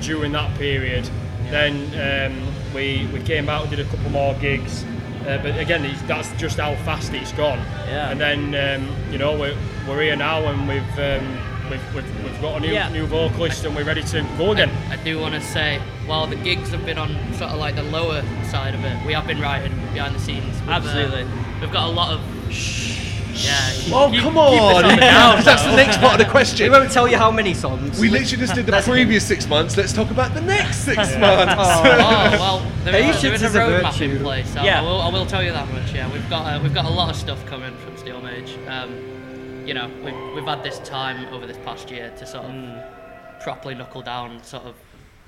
during 0.00 0.32
that 0.32 0.56
period. 0.58 1.08
Then 1.50 1.74
um, 2.06 2.74
we 2.74 3.08
we 3.12 3.20
came 3.22 3.48
out 3.48 3.62
and 3.62 3.70
did 3.70 3.80
a 3.80 3.88
couple 3.90 4.10
more 4.10 4.34
gigs. 4.34 4.84
Uh, 5.26 5.38
but 5.42 5.58
again, 5.58 5.82
that's 6.06 6.30
just 6.40 6.58
how 6.58 6.74
fast 6.84 7.12
it's 7.12 7.32
gone. 7.32 7.58
Yeah. 7.88 8.10
And 8.10 8.20
then 8.20 8.80
um, 8.80 9.12
you 9.12 9.18
know 9.18 9.36
we're, 9.38 9.56
we're 9.88 10.02
here 10.02 10.16
now 10.16 10.44
and 10.46 10.68
we've 10.68 10.98
um, 10.98 11.38
we've, 11.70 11.94
we've, 11.94 12.24
we've 12.24 12.40
got 12.40 12.58
a 12.58 12.60
new 12.60 12.72
Yeah. 12.72 12.88
new 12.90 13.06
vocalist 13.06 13.64
and 13.64 13.74
we're 13.74 13.84
ready 13.84 14.02
to 14.04 14.22
go 14.38 14.52
again. 14.52 14.70
I 14.90 14.96
do 15.02 15.18
want 15.18 15.34
to 15.34 15.40
say, 15.40 15.80
while 16.06 16.26
the 16.28 16.36
gigs 16.36 16.70
have 16.70 16.84
been 16.86 16.98
on 16.98 17.10
sort 17.34 17.50
of 17.50 17.58
like 17.58 17.74
the 17.74 17.82
lower 17.82 18.22
side 18.44 18.74
of 18.74 18.84
it, 18.84 19.04
we 19.06 19.12
have 19.14 19.26
been 19.26 19.40
writing 19.40 19.72
behind 19.92 20.14
the 20.14 20.20
scenes. 20.20 20.60
We've, 20.60 20.68
uh, 20.68 20.72
Absolutely. 20.72 21.24
we've 21.60 21.72
got 21.72 21.88
a 21.88 21.92
lot 21.92 22.12
of. 22.14 22.20
Yeah. 23.44 23.70
keep- 23.72 23.94
Oh, 23.94 24.10
keep- 24.10 24.22
come 24.22 24.38
on! 24.38 24.84
on 24.84 24.90
the 24.94 24.96
down 25.00 25.42
That's 25.44 25.62
the 25.64 25.76
next 25.76 25.98
part 26.00 26.14
of 26.20 26.26
the 26.26 26.30
question. 26.30 26.70
We 26.70 26.78
won't 26.78 26.90
tell 26.90 27.06
you 27.08 27.16
how 27.18 27.30
many 27.30 27.54
songs. 27.54 27.98
We 28.00 28.08
literally 28.10 28.44
just 28.46 28.54
did 28.54 28.66
the 28.66 28.80
previous 28.82 29.24
six 29.26 29.46
months. 29.46 29.76
Let's 29.76 29.92
talk 29.92 30.10
about 30.10 30.34
the 30.34 30.40
next 30.40 30.78
six 30.78 30.96
months. 31.18 31.54
Oh 31.56 31.82
well, 31.84 32.58
there 32.84 32.94
is, 32.96 33.20
there 33.22 33.32
Patience 33.32 33.42
is 33.42 33.42
a 33.42 33.46
is 33.46 33.82
roadmap 33.82 34.00
in 34.00 34.18
place. 34.22 34.48
So 34.52 34.62
Yeah. 34.62 34.80
I, 34.80 34.82
will, 34.82 35.00
I 35.00 35.08
will 35.10 35.26
tell 35.26 35.42
you 35.42 35.52
that 35.52 35.70
much. 35.72 35.92
Yeah, 35.92 36.10
we've 36.12 36.28
got 36.30 36.46
uh, 36.46 36.62
we've 36.62 36.74
got 36.74 36.84
a 36.84 36.90
lot 36.90 37.10
of 37.10 37.16
stuff 37.16 37.44
coming 37.46 37.76
from 37.78 37.96
Steel 37.96 38.20
Mage. 38.20 38.56
Um, 38.68 39.64
you 39.66 39.74
know, 39.74 39.90
we've, 40.04 40.34
we've 40.34 40.44
had 40.44 40.62
this 40.62 40.78
time 40.80 41.26
over 41.34 41.46
this 41.46 41.58
past 41.64 41.90
year 41.90 42.12
to 42.18 42.26
sort 42.26 42.44
of 42.44 42.50
Mm. 42.52 43.42
properly 43.42 43.74
knuckle 43.74 44.02
down, 44.02 44.42
sort 44.44 44.64
of 44.64 44.74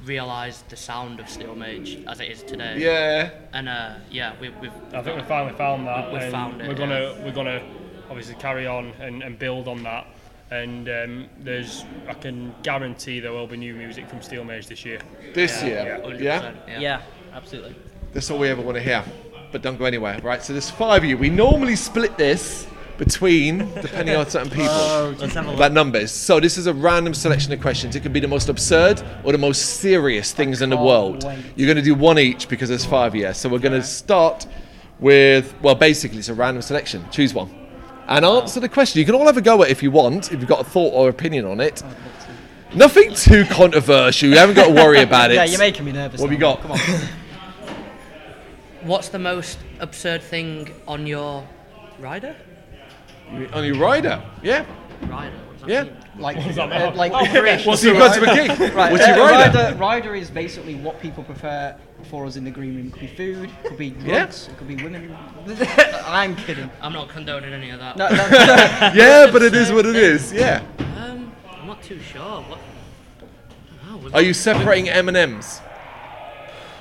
realise 0.04 0.62
the 0.68 0.76
sound 0.76 1.18
of 1.18 1.28
Steel 1.28 1.56
Mage 1.56 1.98
as 2.06 2.20
it 2.20 2.30
is 2.30 2.42
today. 2.44 2.76
yeah. 2.78 3.30
And 3.52 3.68
uh, 3.68 3.94
yeah, 4.10 4.34
we, 4.40 4.48
we've 4.60 4.70
I 4.92 5.02
think 5.02 5.16
we 5.16 5.22
finally 5.26 5.56
found 5.56 5.86
that. 5.88 6.12
We've 6.12 6.30
found 6.30 6.60
it, 6.62 6.68
We're 6.68 6.74
gonna 6.74 7.16
we're 7.24 7.32
gonna 7.32 7.60
obviously 8.08 8.34
carry 8.36 8.66
on 8.66 8.92
and, 9.00 9.22
and 9.22 9.38
build 9.38 9.68
on 9.68 9.82
that. 9.84 10.06
And 10.50 10.88
um, 10.88 11.28
there's 11.40 11.84
I 12.08 12.14
can 12.14 12.54
guarantee 12.62 13.20
there 13.20 13.32
will 13.32 13.46
be 13.46 13.58
new 13.58 13.74
music 13.74 14.08
from 14.08 14.22
Steel 14.22 14.44
Mage 14.44 14.66
this 14.66 14.84
year. 14.84 15.00
This 15.34 15.62
yeah, 15.62 15.84
year. 15.84 16.00
100%, 16.02 16.20
Yeah. 16.20 16.52
yeah. 16.66 16.80
yeah 16.80 17.02
absolutely 17.34 17.74
That's 18.12 18.30
all 18.30 18.38
we 18.38 18.48
ever 18.48 18.62
want 18.62 18.76
to 18.76 18.82
hear. 18.82 19.04
But 19.52 19.62
don't 19.62 19.78
go 19.78 19.84
anywhere, 19.84 20.20
right? 20.22 20.42
So 20.42 20.52
there's 20.52 20.70
five 20.70 21.02
of 21.02 21.08
you. 21.08 21.16
We 21.16 21.30
normally 21.30 21.76
split 21.76 22.16
this 22.16 22.66
between, 22.98 23.58
depending 23.80 24.16
on 24.16 24.28
certain 24.28 24.50
people. 24.50 25.14
let's 25.18 25.34
have 25.34 25.46
a 25.46 25.48
look 25.48 25.56
about 25.56 25.72
numbers. 25.72 26.10
So 26.10 26.40
this 26.40 26.58
is 26.58 26.66
a 26.66 26.74
random 26.74 27.14
selection 27.14 27.52
of 27.52 27.60
questions. 27.60 27.96
It 27.96 28.00
could 28.00 28.12
be 28.12 28.20
the 28.20 28.28
most 28.28 28.48
absurd 28.48 29.02
or 29.24 29.32
the 29.32 29.38
most 29.38 29.80
serious 29.80 30.32
things 30.32 30.60
in 30.60 30.68
the 30.68 30.76
world. 30.76 31.24
wait. 31.24 31.38
You're 31.56 31.66
going 31.66 31.76
to 31.76 31.82
do 31.82 31.94
one 31.94 32.18
each 32.18 32.48
because 32.48 32.68
there's 32.68 32.84
five 32.84 33.14
here. 33.14 33.32
So 33.32 33.48
we're 33.48 33.60
going 33.60 33.80
to 33.80 33.86
start 33.86 34.46
with, 34.98 35.54
well, 35.62 35.76
basically 35.76 36.18
it's 36.18 36.28
a 36.28 36.34
random 36.34 36.60
selection. 36.60 37.04
Choose 37.10 37.32
one. 37.32 37.67
And 38.08 38.24
answer 38.24 38.58
the 38.60 38.68
question. 38.68 38.98
You 39.00 39.04
can 39.06 39.14
all 39.14 39.26
have 39.26 39.36
a 39.36 39.42
go 39.42 39.62
at 39.62 39.68
it 39.68 39.72
if 39.72 39.82
you 39.82 39.90
want, 39.90 40.32
if 40.32 40.40
you've 40.40 40.48
got 40.48 40.60
a 40.60 40.64
thought 40.64 40.94
or 40.94 41.08
opinion 41.08 41.44
on 41.44 41.60
it. 41.60 41.82
Nothing 42.74 43.14
too 43.14 43.44
controversial. 43.44 44.28
You 44.30 44.36
haven't 44.38 44.54
got 44.56 44.68
to 44.68 44.72
worry 44.72 45.02
about 45.02 45.30
it. 45.30 45.34
Yeah, 45.34 45.44
you're 45.44 45.58
making 45.58 45.84
me 45.84 45.92
nervous. 45.92 46.20
What 46.20 46.30
have 46.30 46.38
you 46.38 46.44
now. 46.44 46.54
got? 46.56 46.62
Come 46.62 46.72
on. 46.72 46.78
What's 48.82 49.08
the 49.08 49.18
most 49.18 49.58
absurd 49.80 50.22
thing 50.22 50.70
on 50.86 51.06
your 51.06 51.46
rider? 51.98 52.34
On 53.52 53.64
your 53.64 53.76
rider. 53.76 54.22
Yeah. 54.42 54.64
Rider. 55.02 55.36
What 55.36 55.52
does 55.52 55.60
that 55.62 55.68
Yeah. 55.68 55.82
mean? 55.84 55.96
Like, 56.18 56.36
that 56.36 56.58
uh, 56.58 56.66
now? 56.66 56.94
like 56.94 57.12
What's 57.12 57.84
your 57.84 57.94
go 57.94 58.12
to 58.12 58.22
a 58.30 58.34
gig? 58.58 58.74
Right, 58.74 58.90
What's 58.92 59.06
your 59.06 59.16
uh, 59.20 59.30
rider? 59.30 59.58
rider? 59.58 59.76
Rider 59.76 60.14
is 60.14 60.30
basically 60.30 60.74
what 60.74 61.00
people 61.00 61.22
prefer 61.22 61.76
for 62.10 62.26
us 62.26 62.36
in 62.36 62.44
the 62.44 62.50
green 62.50 62.74
room. 62.76 62.86
It 62.88 62.92
could 62.92 63.00
be 63.00 63.06
food, 63.08 63.50
it 63.64 63.68
could 63.68 63.78
be 63.78 63.94
Yeah. 64.00 64.24
it 64.24 64.48
could 64.56 64.68
be 64.68 64.76
women. 64.76 65.16
I'm 66.04 66.34
kidding. 66.36 66.70
I'm 66.80 66.92
not 66.92 67.08
condoning 67.08 67.52
any 67.52 67.70
of 67.70 67.78
that. 67.80 67.96
No, 67.96 68.08
no, 68.08 68.14
Yeah, 68.94 69.30
but 69.30 69.42
it 69.42 69.54
is 69.54 69.70
what 69.72 69.86
it 69.86 69.96
is. 69.96 70.32
Yeah. 70.32 70.62
Um, 70.96 71.32
I'm 71.48 71.66
not 71.66 71.82
too 71.82 72.00
sure. 72.00 72.42
What? 72.42 72.58
Oh, 73.90 74.10
Are 74.14 74.22
you 74.22 74.34
separating 74.34 74.88
M 74.88 75.08
and 75.08 75.16
M's 75.16 75.60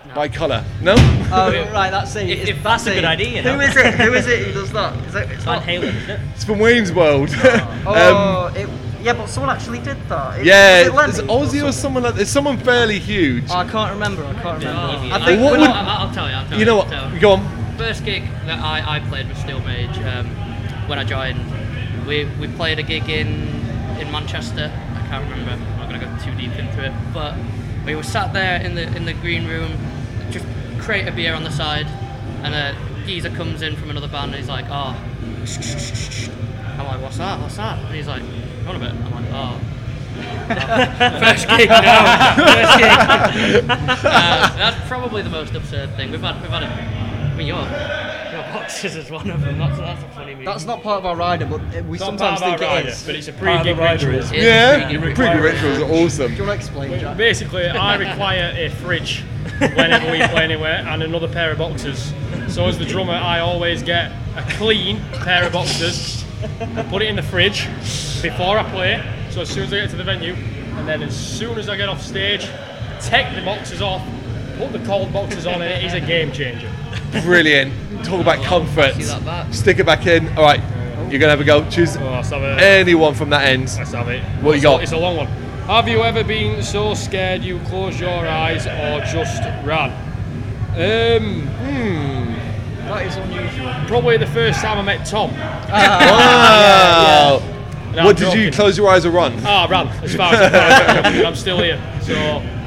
No. 0.08 0.16
by 0.16 0.28
colour? 0.30 0.64
No. 0.82 0.96
oh, 1.32 1.52
right, 1.74 1.90
that's 1.92 2.16
it. 2.16 2.30
If- 2.30 2.48
if 2.50 2.64
that's 2.64 2.88
a 2.88 2.94
good 2.94 3.06
idea, 3.06 3.30
you 3.38 3.42
know. 3.44 3.54
Who 3.56 3.62
is 3.62 3.76
it? 3.76 3.94
Who 3.96 4.14
is 4.14 4.28
it 4.28 4.48
who 4.48 4.54
does 4.54 4.72
that? 4.74 4.96
Is 5.06 5.14
that 5.14 5.32
it's 5.32 5.44
Van 5.44 5.58
not, 5.58 5.64
Halen 5.68 5.84
isn't 5.96 6.10
it 6.10 6.20
It's 6.34 6.44
from 6.44 6.60
Wayne's 6.60 6.92
World. 6.92 7.30
Oh, 7.86 8.52
it, 8.56 8.68
yeah, 9.08 9.14
but 9.14 9.28
someone 9.30 9.56
actually 9.56 9.80
did 9.80 9.98
that. 10.10 10.40
It- 10.40 10.46
yeah, 10.46 10.90
was 10.90 11.10
it's 11.12 11.20
it 11.20 11.28
Lemmy 11.28 11.42
Ozzy 11.46 11.48
or 11.48 11.72
something? 11.72 11.72
someone 11.72 12.04
like 12.04 12.16
there's 12.16 12.30
someone 12.30 12.58
fairly 12.58 13.00
huge. 13.00 13.46
Oh, 13.50 13.56
I 13.58 13.68
can't 13.68 13.94
remember. 13.94 14.24
I 14.26 14.34
can't 14.34 14.60
remember. 14.60 14.82
Oh, 14.82 15.10
I 15.14 15.26
think 15.26 15.42
What 15.42 15.52
when 15.54 15.62
would- 15.62 15.70
I- 15.70 15.96
I, 16.02 16.06
will 16.06 16.14
tell 16.14 16.28
you. 16.30 16.36
I'll 16.36 16.48
tell 16.48 16.60
You 16.60 16.66
know 16.66 16.76
what? 16.78 16.90
So, 16.90 17.12
Go 17.22 17.32
on. 17.34 17.78
first 17.78 18.04
gig 18.04 18.24
that 18.46 18.60
I, 18.60 18.98
I 18.98 19.00
played 19.00 19.28
with 19.30 19.38
Steel 19.38 19.60
Mage 19.62 19.98
um, 20.00 20.28
when 20.90 21.00
I 21.00 21.04
joined, 21.06 21.40
we, 22.06 22.26
we 22.40 22.48
played 22.50 22.80
a 22.80 22.84
gig 22.84 23.10
in 23.10 23.28
in 24.02 24.12
Manchester. 24.12 24.72
I 24.96 25.08
can't 25.08 25.24
remember. 25.30 25.52
I'm 25.54 25.80
not 25.80 25.90
gonna 25.90 26.06
go 26.06 26.24
too 26.24 26.36
deep 26.38 26.52
into 26.60 26.84
it, 26.86 26.92
but 27.14 27.34
we 27.86 27.96
were 27.96 28.04
sat 28.04 28.34
there 28.34 28.60
in 28.62 28.76
the 28.76 28.84
in 28.98 29.06
the 29.06 29.14
green 29.14 29.48
room, 29.48 29.72
just 30.32 30.46
crate 30.80 31.08
a 31.08 31.12
beer 31.14 31.34
on 31.34 31.44
the 31.46 31.52
side, 31.52 31.88
and 32.44 32.54
a 32.54 32.76
geezer 33.06 33.30
comes 33.30 33.62
in 33.62 33.76
from 33.78 33.90
another 33.90 34.10
band. 34.10 34.32
and 34.34 34.36
He's 34.36 34.50
like, 34.50 34.66
"Oh." 34.70 34.96
I'm 36.80 36.86
like, 36.86 37.02
what's 37.02 37.18
that? 37.18 37.40
What's 37.40 37.58
that? 37.58 37.80
And 37.80 37.96
he's 37.96 38.08
like, 38.08 38.22
hold 38.68 38.78
a 38.78 38.80
bit. 38.80 38.92
I'm 38.94 39.12
like, 39.14 39.26
oh. 39.34 39.60
First 41.20 41.48
gig, 41.50 41.70
no. 41.70 41.76
First 42.38 42.78
gig. 42.80 43.70
uh, 43.70 44.56
that's 44.58 44.88
probably 44.88 45.22
the 45.22 45.30
most 45.30 45.54
absurd 45.56 45.96
thing. 45.96 46.12
We've 46.12 46.22
had, 46.22 46.42
we've 46.42 46.50
had 46.52 46.64
a, 46.64 46.68
I 46.68 47.36
mean, 47.38 47.48
your, 47.48 47.58
your 47.60 48.44
boxes 48.54 48.96
is 48.96 49.12
one 49.12 49.30
of 49.30 49.42
them. 49.42 49.58
That's, 49.60 49.78
that's 49.78 50.04
a 50.04 50.08
funny 50.10 50.34
movie. 50.34 50.46
That's 50.46 50.66
not 50.66 50.82
part 50.82 51.00
of 51.00 51.06
our 51.06 51.16
rider, 51.16 51.46
but 51.46 51.62
uh, 51.62 51.84
we 51.84 51.98
It's 51.98 52.00
not 52.02 52.18
sometimes 52.20 52.40
part 52.42 52.54
of 52.54 52.60
think 52.60 52.72
our 52.72 52.78
it 52.78 52.80
rider, 52.82 52.90
is. 52.90 53.04
but 53.06 53.16
it's 53.16 53.28
a 53.28 53.34
Part 53.34 53.48
of 53.48 53.62
pre-gig 53.64 53.78
rider 53.78 54.08
ritual. 54.10 54.24
is- 54.24 54.32
It 54.32 54.38
is 54.40 54.46
Yeah, 54.46 54.88
pretty 54.90 55.14
good. 55.14 55.16
pre 55.16 55.40
rituals 55.40 55.78
are 55.80 55.92
awesome. 55.92 56.32
Do 56.32 56.38
you 56.42 56.48
want 56.48 56.62
to 56.62 56.66
explain, 56.68 57.00
Jack? 57.00 57.18
Basically, 57.18 57.68
I 57.68 57.96
require 57.96 58.54
a 58.56 58.70
fridge 58.70 59.24
whenever 59.60 60.12
we 60.12 60.18
play 60.28 60.44
anywhere 60.44 60.84
and 60.88 61.04
another 61.04 61.28
pair 61.28 61.52
of 61.52 61.58
boxers. 61.60 62.12
So 62.48 62.66
as 62.66 62.78
the 62.80 62.86
drummer, 62.86 63.14
I 63.14 63.40
always 63.40 63.84
get 63.84 64.12
a 64.36 64.44
clean 64.54 65.00
pair 65.24 65.46
of 65.46 65.54
boxers, 65.54 66.24
and 66.60 66.90
put 66.90 67.02
it 67.02 67.08
in 67.08 67.16
the 67.16 67.24
fridge 67.24 67.66
before 68.22 68.58
I 68.58 68.70
play. 68.70 69.04
So 69.32 69.42
as 69.42 69.50
soon 69.50 69.64
as 69.64 69.74
I 69.74 69.78
get 69.82 69.90
to 69.92 69.96
the 69.96 70.04
venue, 70.04 70.34
and 70.34 70.88
then 70.88 71.04
as 71.04 71.16
soon 71.16 71.58
as 71.58 71.70
I 71.70 71.78
get 71.78 71.90
off 71.90 72.02
stage, 72.02 72.48
take 73.02 73.34
the 73.36 73.42
boxes 73.44 73.82
off, 73.82 74.02
put 74.58 74.72
the 74.72 74.80
cold 74.86 75.12
boxes 75.14 75.46
on, 75.46 75.56
and 75.62 75.64
it 75.64 75.84
is 75.84 75.94
a 75.94 76.02
game 76.02 76.32
changer. 76.32 76.72
Brilliant. 77.24 77.74
Talk 78.04 78.22
about 78.22 78.44
comfort. 78.44 78.94
See 78.96 79.04
that 79.04 79.24
back. 79.26 79.54
Stick 79.54 79.80
it 79.80 79.86
back 79.86 80.06
in. 80.08 80.28
All 80.38 80.44
right, 80.44 80.60
you're 81.10 81.20
gonna 81.20 81.32
have 81.32 81.42
a 81.42 81.44
go. 81.44 81.68
Choose 81.70 81.98
Oh, 81.98 82.04
let's 82.12 82.30
have 82.30 82.42
it. 82.44 82.60
anyone 82.62 83.14
from 83.16 83.30
that 83.32 83.48
end. 83.48 83.72
Let's 83.78 83.94
have 83.94 84.08
it. 84.10 84.22
What 84.42 84.52
you 84.52 84.56
It's 84.58 84.64
a- 84.64 84.68
got? 84.68 84.84
It's 84.84 84.92
a 84.92 84.98
long 84.98 85.18
one. 85.18 85.28
Have 85.68 85.88
you 85.90 86.02
ever 86.04 86.24
been 86.24 86.64
so 86.64 86.94
scared 86.94 87.44
you 87.44 87.60
closed 87.68 88.00
your 88.00 88.10
eyes 88.28 88.66
or 88.68 89.02
just 89.12 89.44
ran? 89.66 89.92
Um, 90.78 91.48
That 92.88 93.06
is 93.06 93.16
unusual. 93.18 93.74
probably 93.88 94.18
the 94.18 94.28
first 94.28 94.60
time 94.62 94.78
I 94.78 94.82
met 94.82 95.06
Tom. 95.06 95.32
Wow. 95.70 97.42
No, 97.94 98.06
what 98.06 98.22
I'm 98.22 98.30
did 98.32 98.34
you 98.46 98.52
close 98.52 98.78
your 98.78 98.90
eyes 98.90 99.06
or 99.08 99.12
run? 99.12 99.34
Ah, 99.44 99.66
I 99.66 99.70
ran 99.72 99.88
as 100.04 100.14
far 100.16 100.32
as 100.34 100.40
I 100.54 101.12
could. 101.12 101.26
I'm 101.26 101.36
still 101.36 101.58
here, 101.60 101.82
so 102.02 102.14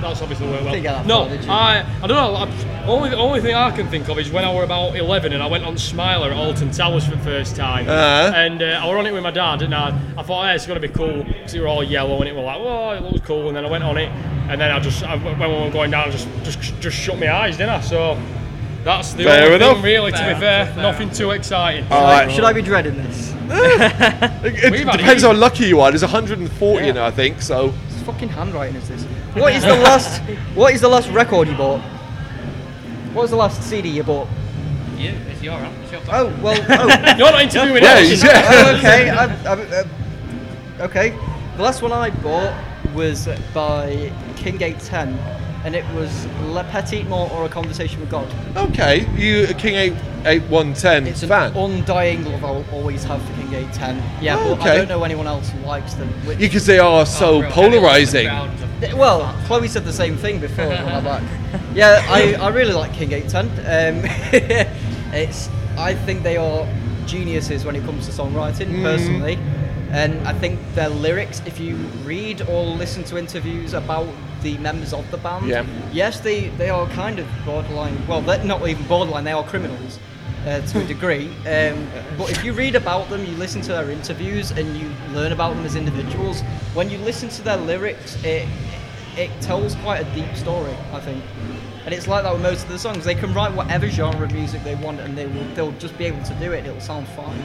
that's 0.01 0.21
obviously 0.23 0.49
worked 0.49 0.65
well. 0.65 0.73
Didn't 0.73 0.83
get 0.83 0.93
that 0.95 1.07
no, 1.07 1.29
far. 1.47 1.57
I 1.57 1.87
I 2.03 2.07
don't 2.09 2.17
know. 2.17 2.35
I, 2.35 2.85
only 2.87 3.11
the 3.11 3.17
only 3.17 3.41
thing 3.41 3.55
I 3.55 3.71
can 3.71 3.87
think 3.89 4.09
of 4.09 4.19
is 4.19 4.29
when 4.33 4.45
I 4.45 4.53
were 4.53 4.65
about 4.65 4.97
11 4.97 5.33
and 5.33 5.41
I 5.41 5.47
went 5.47 5.65
on 5.65 5.79
Smiler 5.79 6.33
at 6.33 6.37
Alton 6.37 6.73
Towers 6.73 7.05
for 7.05 7.13
the 7.13 7.23
first 7.23 7.55
time, 7.55 7.89
Uh-huh. 7.89 8.33
and 8.35 8.61
uh, 8.61 8.81
I 8.83 8.89
were 8.89 8.99
on 8.99 9.07
it 9.07 9.13
with 9.13 9.23
my 9.23 9.31
dad, 9.31 9.63
and 9.63 9.73
I, 9.73 9.97
I 10.19 10.23
thought, 10.25 10.47
hey, 10.49 10.55
it's 10.57 10.67
gonna 10.67 10.81
be 10.81 10.89
cool 10.89 11.23
because 11.23 11.55
it 11.55 11.61
were 11.61 11.69
all 11.69 11.85
yellow, 11.85 12.19
and 12.19 12.29
it 12.29 12.35
was 12.35 12.45
like, 12.45 12.59
oh, 12.59 12.91
it 12.91 13.03
looks 13.05 13.25
cool, 13.25 13.47
and 13.49 13.57
then 13.57 13.65
I 13.65 13.71
went 13.71 13.85
on 13.85 13.99
it, 13.99 14.09
and 14.51 14.61
then 14.61 14.73
I 14.73 14.81
just 14.81 15.05
I, 15.05 15.17
when 15.17 15.39
we 15.39 15.47
were 15.65 15.71
going 15.71 15.93
down, 15.93 16.09
I 16.09 16.11
just 16.11 16.27
just 16.43 16.59
just 16.81 16.97
shut 16.97 17.21
my 17.21 17.33
eyes, 17.33 17.57
didn't 17.57 17.71
I? 17.71 17.81
So. 17.83 18.21
That's 18.85 19.13
the 19.13 19.25
Fair 19.25 19.43
only 19.45 19.57
enough. 19.57 19.75
thing, 19.77 19.83
really. 19.85 20.11
Fair 20.13 20.29
to 20.31 20.35
be 20.35 20.41
fair, 20.41 20.67
fair 20.67 20.77
nothing 20.83 21.11
too 21.11 21.31
exciting. 21.33 21.85
All 21.91 22.03
right. 22.03 22.31
Should 22.31 22.45
I 22.45 22.53
be 22.53 22.63
dreading 22.63 22.97
this? 22.97 23.35
It, 24.43 24.55
it 24.73 24.93
depends 24.93 25.23
how 25.23 25.33
lucky 25.35 25.67
you 25.67 25.81
are. 25.81 25.91
There's 25.91 26.03
140 26.03 26.89
in 26.89 26.95
Yeah. 26.97 27.05
it, 27.05 27.07
I 27.09 27.11
think. 27.11 27.43
So 27.43 27.69
What 27.69 28.15
fucking 28.15 28.29
handwriting 28.31 28.77
is 28.77 28.89
this? 28.89 29.03
What 29.35 29.53
is 29.55 29.65
the 29.65 29.75
last? 29.89 30.23
What 30.55 30.73
is 30.73 30.81
the 30.81 30.89
last 30.89 31.11
record 31.11 31.49
you 31.49 31.55
bought? 31.57 31.81
What 33.13 33.23
was 33.23 33.31
the 33.31 33.37
last 33.37 33.63
CD 33.63 33.89
you 33.91 34.03
bought? 34.05 34.29
You, 34.97 35.11
it's 35.31 35.43
your, 35.43 35.59
it's 35.83 35.93
your 35.93 36.01
Oh 36.11 36.33
well. 36.41 36.57
Oh, 36.71 37.17
You're 37.19 37.33
not 37.33 37.43
interviewing 37.43 37.83
yeah, 37.83 37.95
us. 37.95 38.23
yeah. 38.25 38.43
oh 38.51 38.77
okay. 38.79 39.11
I, 39.11 39.25
I, 39.25 39.53
uh, 39.53 39.85
okay. 40.87 41.11
The 41.57 41.63
last 41.63 41.83
one 41.83 41.93
I 41.93 42.11
bought 42.11 42.55
was 42.95 43.29
by 43.53 44.13
King 44.37 44.63
810, 44.63 45.19
and 45.65 45.75
it 45.75 45.85
was 45.95 46.27
La 46.45 46.63
Petite 46.65 47.07
Mort 47.07 47.31
or 47.33 47.45
A 47.45 47.49
Conversation 47.49 48.01
with 48.01 48.11
God. 48.11 48.27
Okay, 48.57 49.07
you 49.17 49.45
a 49.45 49.55
King 49.55 49.75
8 49.77 49.93
8110 50.27 51.07
It's 51.07 51.23
an 51.23 51.31
undying 51.57 52.25
love 52.25 52.45
I'll 52.45 52.65
always 52.73 53.05
have 53.05 53.23
for 53.23 53.33
King 53.35 53.55
810. 53.55 54.23
Yeah, 54.23 54.37
Oh, 54.39 54.55
but 54.57 54.63
I 54.63 54.69
okay. 54.71 54.77
don't 54.79 54.89
know 54.89 55.05
anyone 55.05 55.27
else 55.27 55.49
who 55.51 55.61
likes 55.61 55.95
them. 55.95 56.09
Which, 56.27 56.39
because 56.39 56.67
they 56.67 56.79
are 56.79 57.07
so 57.07 57.43
polarizing. 57.51 58.29
Th- 58.81 58.95
Well, 58.95 59.35
Chloe 59.47 59.69
said 59.69 59.85
the 59.85 59.93
same 59.93 60.17
thing 60.17 60.39
before 60.41 60.67
when 60.69 60.79
I 60.79 61.01
back. 61.01 61.23
Yeah, 61.75 62.05
I, 62.09 62.35
I 62.35 62.49
really 62.49 62.73
like 62.75 62.93
King 62.95 63.13
810. 63.13 63.95
Um, 64.05 64.05
it's 65.13 65.49
I 65.77 65.95
think 65.95 66.23
they 66.23 66.37
are 66.37 66.67
geniuses 67.07 67.65
when 67.65 67.77
it 67.77 67.85
comes 67.85 68.07
to 68.07 68.13
songwriting, 68.13 68.69
Mm. 68.69 68.83
personally. 68.83 69.39
And 69.91 70.27
I 70.29 70.33
think 70.35 70.59
their 70.75 70.89
lyrics, 70.89 71.43
if 71.47 71.59
you 71.59 71.75
read 72.05 72.43
or 72.43 72.65
listen 72.65 73.03
to 73.05 73.19
interviews 73.19 73.73
about 73.75 74.07
the 74.43 74.57
members 74.59 74.93
of 74.93 75.11
the 75.11 75.17
band, 75.19 75.47
Yeah. 75.47 75.65
yes, 75.93 76.21
they, 76.21 76.49
they 76.59 76.71
are 76.71 76.87
kind 76.91 77.19
of 77.19 77.27
borderline. 77.45 77.97
Well, 78.07 78.21
they're 78.23 78.43
not 78.45 78.67
even 78.69 78.87
borderline, 78.87 79.25
they 79.25 79.33
are 79.33 79.45
criminals. 79.45 79.99
Uh, 80.47 80.59
to 80.69 80.81
a 80.81 80.85
degree, 80.87 81.27
um, 81.41 81.87
but 82.17 82.31
if 82.31 82.43
you 82.43 82.55
read 82.55 82.75
about 82.75 83.11
them, 83.11 83.23
you 83.27 83.33
listen 83.37 83.61
to 83.61 83.73
their 83.73 83.91
interviews, 83.91 84.51
and 84.53 84.75
you 84.75 84.91
learn 85.13 85.33
about 85.33 85.55
them 85.55 85.67
as 85.67 85.77
individuals. 85.77 86.41
When 86.73 86.89
you 86.89 86.97
listen 86.97 87.29
to 87.29 87.43
their 87.43 87.59
lyrics, 87.59 88.17
it 88.25 88.49
it 89.19 89.31
tells 89.43 89.75
quite 89.85 90.01
a 90.01 90.15
deep 90.15 90.35
story, 90.35 90.75
I 90.95 91.01
think. 91.01 91.23
And 91.85 91.93
it's 91.93 92.09
like 92.09 92.23
that 92.23 92.33
with 92.33 92.41
most 92.41 92.63
of 92.63 92.71
the 92.71 92.79
songs. 92.79 93.05
They 93.05 93.15
can 93.15 93.35
write 93.35 93.53
whatever 93.53 93.87
genre 93.91 94.25
of 94.25 94.33
music 94.33 94.65
they 94.65 94.77
want, 94.77 94.99
and 95.01 95.19
they 95.19 95.27
will 95.27 95.45
they'll 95.55 95.73
just 95.73 95.99
be 95.99 96.07
able 96.07 96.23
to 96.25 96.35
do 96.37 96.53
it. 96.53 96.65
It'll 96.65 96.81
sound 96.81 97.07
fine. 97.09 97.39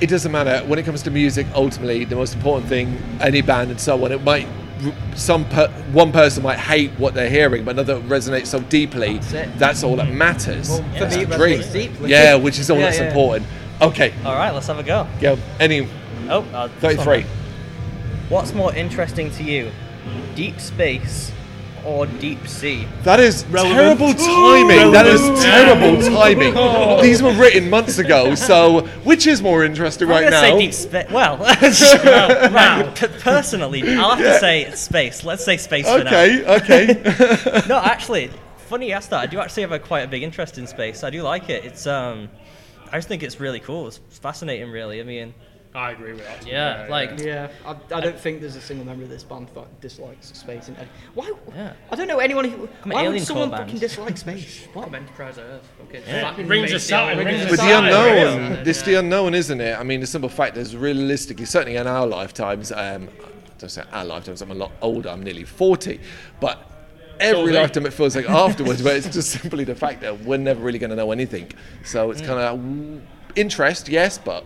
It 0.00 0.08
doesn't 0.08 0.32
matter 0.32 0.66
when 0.66 0.80
it 0.80 0.82
comes 0.84 1.02
to 1.04 1.10
music. 1.12 1.46
Ultimately, 1.54 2.04
the 2.04 2.16
most 2.16 2.34
important 2.34 2.68
thing, 2.68 3.00
any 3.20 3.42
band 3.42 3.70
and 3.70 3.80
so 3.80 4.04
on, 4.04 4.10
it 4.10 4.24
might 4.24 4.48
some 5.14 5.44
per, 5.48 5.68
one 5.92 6.12
person 6.12 6.42
might 6.42 6.58
hate 6.58 6.90
what 6.92 7.14
they're 7.14 7.30
hearing, 7.30 7.64
but 7.64 7.72
another 7.72 8.00
resonates 8.00 8.46
so 8.48 8.60
deeply. 8.60 9.14
That's 9.18 9.32
it. 9.32 9.58
That's 9.58 9.82
all 9.84 9.96
that 9.96 10.12
matters. 10.12 10.68
Well, 10.68 10.82
for 10.92 10.98
That's 11.00 11.16
me, 11.16 11.24
the 11.24 11.36
dream. 11.36 11.60
resonates 11.60 11.72
deeply. 11.72 12.10
Yeah, 12.10 12.34
which 12.36 12.58
is 12.58 12.70
all 12.70 12.78
Yeah, 12.78 12.84
that's 12.86 12.98
yeah. 12.98 13.08
important. 13.08 13.46
Okay, 13.80 14.12
All 14.24 14.34
right, 14.34 14.52
let's 14.54 14.66
have 14.68 14.78
a 14.78 14.82
go. 14.82 15.06
go. 15.20 15.36
Any 15.58 15.88
Oh, 16.28 16.42
uh. 16.54 16.68
33. 16.80 17.24
What's 18.28 18.54
more 18.54 18.74
interesting 18.74 19.30
to 19.32 19.42
you, 19.42 19.70
deep 20.34 20.58
space 20.60 21.30
or 21.84 22.06
deep 22.06 22.46
sea? 22.46 22.86
That 23.02 23.20
is 23.20 23.42
terrible 23.44 24.14
timing. 24.14 24.92
That 24.92 25.06
is 25.06 25.20
terrible 25.42 26.00
timing. 26.02 26.54
These 27.02 27.22
were 27.22 27.32
written 27.32 27.70
months 27.70 27.98
ago, 27.98 28.34
so 28.50 28.86
which 29.04 29.26
is 29.26 29.42
more 29.42 29.64
interesting 29.64 30.08
I'm 30.08 30.14
right 30.14 30.30
now? 30.30 30.40
say 30.40 30.58
deep 30.58 30.72
space. 30.72 31.10
Well, 31.10 31.38
well, 32.04 32.50
right, 32.50 32.94
p- 32.94 33.06
personally, 33.20 33.82
I'll 33.96 34.16
have 34.16 34.18
to 34.18 34.38
say 34.38 34.70
space. 34.72 35.24
Let's 35.24 35.44
say 35.44 35.56
space 35.56 35.86
for 35.86 36.04
now. 36.04 36.22
Okay, 36.22 36.56
okay. 36.56 37.62
No, 37.68 37.78
actually, 37.78 38.30
funny 38.56 38.88
you 38.88 38.94
asked 38.94 39.10
that. 39.10 39.20
I 39.20 39.26
do 39.26 39.38
actually 39.40 39.62
have 39.62 39.72
a 39.72 39.78
quite 39.78 40.02
a 40.02 40.08
big 40.08 40.22
interest 40.22 40.58
in 40.58 40.66
space. 40.66 41.04
I 41.04 41.10
do 41.10 41.22
like 41.22 41.50
it. 41.50 41.64
It's 41.64 41.86
um, 41.86 42.28
I 42.90 42.98
just 42.98 43.08
think 43.08 43.22
it's 43.22 43.40
really 43.40 43.60
cool. 43.60 43.88
It's 43.88 43.98
fascinating, 44.20 44.70
really. 44.70 45.00
I 45.00 45.04
mean, 45.04 45.34
I 45.74 45.90
agree 45.90 46.12
with 46.12 46.24
that. 46.24 46.46
Yeah, 46.46 46.86
like, 46.88 47.18
Yeah, 47.18 47.48
I, 47.66 47.76
I 47.92 48.00
don't 48.00 48.18
think 48.18 48.40
there's 48.40 48.54
a 48.54 48.60
single 48.60 48.86
member 48.86 49.02
of 49.02 49.08
this 49.10 49.24
band 49.24 49.48
that 49.56 49.80
dislikes 49.80 50.28
space. 50.28 50.68
In 50.68 50.76
any. 50.76 50.88
Why? 51.14 51.32
Yeah. 51.52 51.72
I 51.90 51.96
don't 51.96 52.06
know 52.06 52.20
anyone 52.20 52.44
who. 52.44 52.68
I'm 52.84 52.90
Why 52.90 53.08
would 53.08 53.20
someone 53.22 53.48
core 53.48 53.58
band. 53.58 53.70
fucking 53.70 53.80
dislike 53.80 54.16
space? 54.16 54.68
What? 54.72 54.84
Come 54.84 54.94
Enterprise 54.94 55.38
Earth. 55.38 55.68
Okay. 55.88 56.02
Yeah. 56.06 56.30
Fucking 56.30 56.46
Rings 56.46 56.72
of 56.72 56.80
space 56.80 56.90
Saturn, 56.90 57.18
alien. 57.18 57.26
Rings 57.26 57.44
of 57.44 57.50
With 57.50 57.60
the 57.60 57.78
unknown, 57.78 58.52
yeah. 58.52 58.62
it's 58.64 58.82
the 58.82 58.94
unknown, 58.94 59.34
isn't 59.34 59.60
it? 59.60 59.76
I 59.76 59.82
mean, 59.82 59.98
the 60.00 60.06
simple 60.06 60.28
fact 60.28 60.56
is, 60.56 60.76
realistically, 60.76 61.44
certainly 61.44 61.76
in 61.76 61.88
our 61.88 62.06
lifetimes, 62.06 62.70
um, 62.70 63.08
I 63.20 63.58
don't 63.58 63.68
say 63.68 63.82
our 63.92 64.04
lifetimes. 64.04 64.42
I'm 64.42 64.52
a 64.52 64.54
lot 64.54 64.70
older. 64.80 65.08
I'm 65.08 65.24
nearly 65.24 65.44
forty, 65.44 66.00
but 66.38 66.70
every 67.18 67.46
me. 67.46 67.58
lifetime 67.58 67.86
it 67.86 67.92
feels 67.92 68.14
like 68.14 68.30
afterwards. 68.30 68.80
But 68.80 68.94
it's 68.94 69.08
just 69.08 69.30
simply 69.42 69.64
the 69.64 69.74
fact 69.74 70.02
that 70.02 70.20
we're 70.20 70.36
never 70.36 70.62
really 70.62 70.78
going 70.78 70.90
to 70.90 70.96
know 70.96 71.10
anything. 71.10 71.50
So 71.84 72.12
it's 72.12 72.20
kind 72.20 72.38
of 72.38 73.02
interest, 73.36 73.88
yes, 73.88 74.18
but 74.18 74.44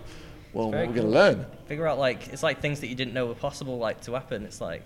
well, 0.53 0.67
what 0.67 0.73
very 0.73 0.87
we're 0.89 0.95
going 0.95 1.07
to 1.07 1.13
learn. 1.13 1.47
figure 1.67 1.87
out 1.87 1.99
like 1.99 2.29
it's 2.29 2.43
like 2.43 2.61
things 2.61 2.81
that 2.81 2.89
you 2.89 2.95
didn't 2.95 3.15
know 3.15 3.27
were 3.27 3.35
possible, 3.35 3.79
like 3.79 4.01
to 4.03 4.13
happen. 4.15 4.45
It's 4.45 4.61
like 4.61 4.83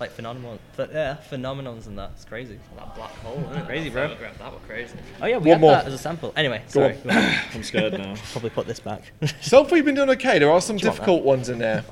like 0.00 0.10
phenomenon, 0.10 0.58
but 0.76 0.92
yeah, 0.92 1.16
phenomenons 1.30 1.86
and 1.86 1.96
that. 1.98 2.10
It's 2.14 2.24
crazy. 2.24 2.58
That 2.76 2.94
black 2.96 3.12
hole, 3.18 3.38
isn't 3.50 3.56
it? 3.62 3.66
Crazy, 3.66 3.90
bro. 3.90 4.08
photograph, 4.08 4.38
That 4.38 4.52
was 4.52 4.60
crazy. 4.66 4.96
Oh 5.20 5.26
yeah, 5.26 5.36
we 5.38 5.50
One 5.50 5.52
had 5.52 5.60
more. 5.60 5.70
that 5.72 5.86
as 5.86 5.94
a 5.94 5.98
sample. 5.98 6.32
Anyway, 6.34 6.62
sorry. 6.66 6.96
on. 6.96 7.02
go 7.04 7.10
on. 7.10 7.34
I'm 7.54 7.62
scared 7.62 7.92
now. 7.92 8.14
Probably 8.32 8.50
put 8.50 8.66
this 8.66 8.80
back. 8.80 9.12
So 9.42 9.64
far, 9.64 9.76
you've 9.76 9.86
been 9.86 9.94
doing 9.94 10.10
okay. 10.10 10.38
There 10.40 10.50
are 10.50 10.60
some 10.60 10.76
you 10.76 10.82
difficult 10.82 11.22
ones 11.22 11.48
in 11.50 11.58
there. 11.58 11.84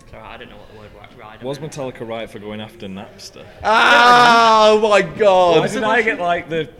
It's 0.00 0.12
alright, 0.12 0.30
I 0.34 0.36
didn't 0.38 0.50
know 0.50 0.56
what 0.56 0.72
the 0.72 0.78
word 0.78 0.90
ri- 1.16 1.20
rider 1.22 1.46
Was 1.46 1.60
meant. 1.60 1.72
Metallica 1.72 2.08
right 2.08 2.28
for 2.28 2.38
going 2.40 2.60
after 2.60 2.86
Napster? 2.88 3.44
Ah, 3.62 4.70
oh 4.70 4.80
my 4.80 4.88
Why 5.02 5.02
God! 5.02 5.70
did 5.70 5.82
I 5.84 6.02
get 6.02 6.18
like 6.18 6.48
the 6.48 6.64
pillow 6.64 6.72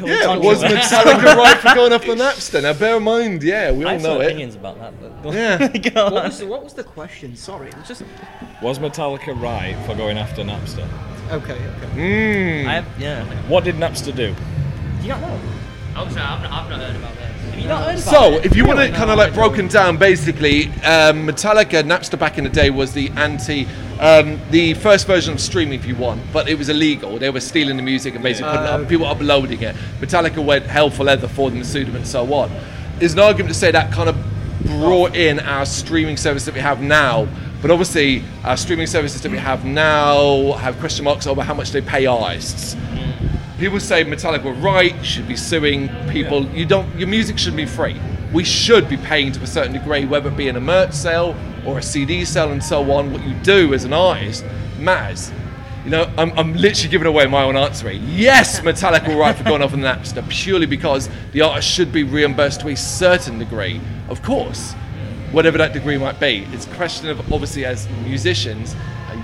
Yeah, 0.00 0.16
tantrum? 0.22 0.42
was 0.44 0.62
Metallica 0.62 1.36
right 1.36 1.56
for 1.58 1.74
going 1.74 1.92
off 1.92 2.02
the 2.02 2.14
Napster? 2.14 2.62
Now, 2.62 2.72
bear 2.72 2.96
in 2.96 3.02
mind, 3.02 3.42
yeah, 3.42 3.70
we 3.70 3.84
I 3.84 3.88
all 3.88 3.92
have 3.94 4.02
some 4.02 4.10
know 4.14 4.20
it. 4.20 4.26
opinions 4.26 4.54
about 4.54 4.78
that. 4.78 5.00
But 5.00 5.22
go 5.22 5.32
Yeah. 5.32 5.68
go 5.90 6.06
on. 6.06 6.12
What 6.12 6.24
was, 6.24 6.38
the, 6.38 6.46
what 6.46 6.64
was 6.64 6.74
the 6.74 6.84
question? 6.84 7.36
Sorry, 7.36 7.68
it 7.68 7.76
was 7.76 7.86
just. 7.88 8.02
Was 8.62 8.78
Metallica 8.78 9.40
right 9.40 9.76
for 9.86 9.94
going 9.94 10.18
after 10.18 10.42
Napster? 10.42 10.88
Okay, 11.30 11.52
okay. 11.52 11.86
Mm. 11.94 12.66
I 12.66 12.74
have, 12.80 12.86
yeah. 13.00 13.24
What 13.48 13.64
did 13.64 13.76
Napster 13.76 14.14
do? 14.14 14.34
Do 14.34 15.02
you 15.02 15.08
not 15.08 15.20
know? 15.20 15.40
Oh, 15.96 16.08
sorry, 16.10 16.20
I've 16.22 16.42
not, 16.42 16.52
I've 16.52 16.70
not 16.70 16.80
heard 16.80 16.96
about 16.96 17.14
this. 17.16 17.24
Have 17.50 17.58
you 17.58 17.68
not 17.68 17.82
heard 17.84 17.98
about 17.98 18.12
So, 18.12 18.32
it? 18.34 18.46
if 18.46 18.56
you 18.56 18.64
want 18.64 18.78
it 18.80 18.94
kind 18.94 19.10
of 19.10 19.18
like 19.18 19.34
broken 19.34 19.68
down, 19.68 19.96
basically, 19.96 20.66
um, 20.84 21.26
Metallica, 21.26 21.82
Napster 21.82 22.18
back 22.18 22.38
in 22.38 22.44
the 22.44 22.50
day 22.50 22.70
was 22.70 22.92
the 22.92 23.10
anti, 23.10 23.66
um, 24.00 24.40
the 24.50 24.74
first 24.74 25.06
version 25.06 25.34
of 25.34 25.40
streaming, 25.40 25.78
if 25.80 25.86
you 25.86 25.96
want, 25.96 26.22
but 26.32 26.48
it 26.48 26.56
was 26.56 26.68
illegal. 26.68 27.18
They 27.18 27.30
were 27.30 27.40
stealing 27.40 27.76
the 27.76 27.82
music 27.82 28.14
and 28.14 28.22
basically 28.22 28.50
up, 28.50 28.88
people 28.88 29.06
uploading 29.06 29.60
it. 29.62 29.74
Metallica 30.00 30.44
went 30.44 30.66
hell 30.66 30.90
for 30.90 31.04
leather 31.04 31.28
for 31.28 31.50
them, 31.50 31.64
sued 31.64 31.88
them, 31.88 31.96
and 31.96 32.06
so 32.06 32.32
on. 32.32 32.50
There's 32.98 33.14
an 33.14 33.20
argument 33.20 33.52
to 33.54 33.58
say 33.58 33.70
that 33.72 33.92
kind 33.92 34.08
of 34.08 34.16
brought 34.64 35.16
in 35.16 35.40
our 35.40 35.66
streaming 35.66 36.16
service 36.16 36.44
that 36.44 36.54
we 36.54 36.60
have 36.60 36.80
now, 36.80 37.26
But 37.60 37.72
obviously, 37.72 38.22
our 38.44 38.56
streaming 38.56 38.86
services 38.86 39.20
that 39.22 39.32
we 39.32 39.38
have 39.38 39.64
now 39.64 40.52
have 40.52 40.78
question 40.78 41.04
marks 41.04 41.26
over 41.26 41.42
how 41.42 41.54
much 41.54 41.72
they 41.72 41.80
pay 41.80 42.06
artists. 42.06 42.76
People 43.58 43.80
say 43.80 44.04
Metallica 44.04 44.44
were 44.44 44.52
right, 44.52 44.94
should 45.04 45.26
be 45.26 45.34
suing 45.34 45.88
people. 46.08 46.46
You 46.50 46.64
don't. 46.64 46.96
Your 46.96 47.08
music 47.08 47.36
should 47.36 47.56
be 47.56 47.66
free. 47.66 48.00
We 48.32 48.44
should 48.44 48.88
be 48.88 48.96
paying 48.96 49.32
to 49.32 49.42
a 49.42 49.46
certain 49.46 49.72
degree, 49.72 50.04
whether 50.04 50.28
it 50.28 50.36
be 50.36 50.46
in 50.46 50.54
a 50.54 50.60
merch 50.60 50.92
sale 50.92 51.34
or 51.66 51.78
a 51.78 51.82
CD 51.82 52.24
sale 52.24 52.52
and 52.52 52.62
so 52.62 52.90
on. 52.92 53.12
What 53.12 53.22
you 53.24 53.34
do 53.34 53.74
as 53.74 53.84
an 53.84 53.92
artist 53.92 54.44
matters. 54.78 55.32
You 55.84 55.90
know, 55.90 56.12
I'm, 56.18 56.36
I'm 56.38 56.54
literally 56.54 56.90
giving 56.90 57.06
away 57.06 57.26
my 57.26 57.44
own 57.44 57.56
answer. 57.56 57.90
Yes, 57.90 58.60
Metallica 58.62 59.08
were 59.08 59.20
right 59.20 59.36
for 59.36 59.44
going 59.44 59.62
off 59.62 59.72
on 59.72 59.80
the 59.80 59.88
Napster 59.88 60.28
purely 60.28 60.66
because 60.66 61.08
the 61.32 61.40
artist 61.40 61.68
should 61.68 61.92
be 61.92 62.02
reimbursed 62.02 62.60
to 62.60 62.68
a 62.68 62.76
certain 62.76 63.38
degree, 63.38 63.80
of 64.08 64.22
course, 64.22 64.74
whatever 65.32 65.56
that 65.58 65.72
degree 65.72 65.96
might 65.96 66.20
be. 66.20 66.46
It's 66.52 66.66
a 66.66 66.74
question 66.74 67.08
of 67.08 67.20
obviously 67.32 67.64
as 67.64 67.88
musicians 68.04 68.74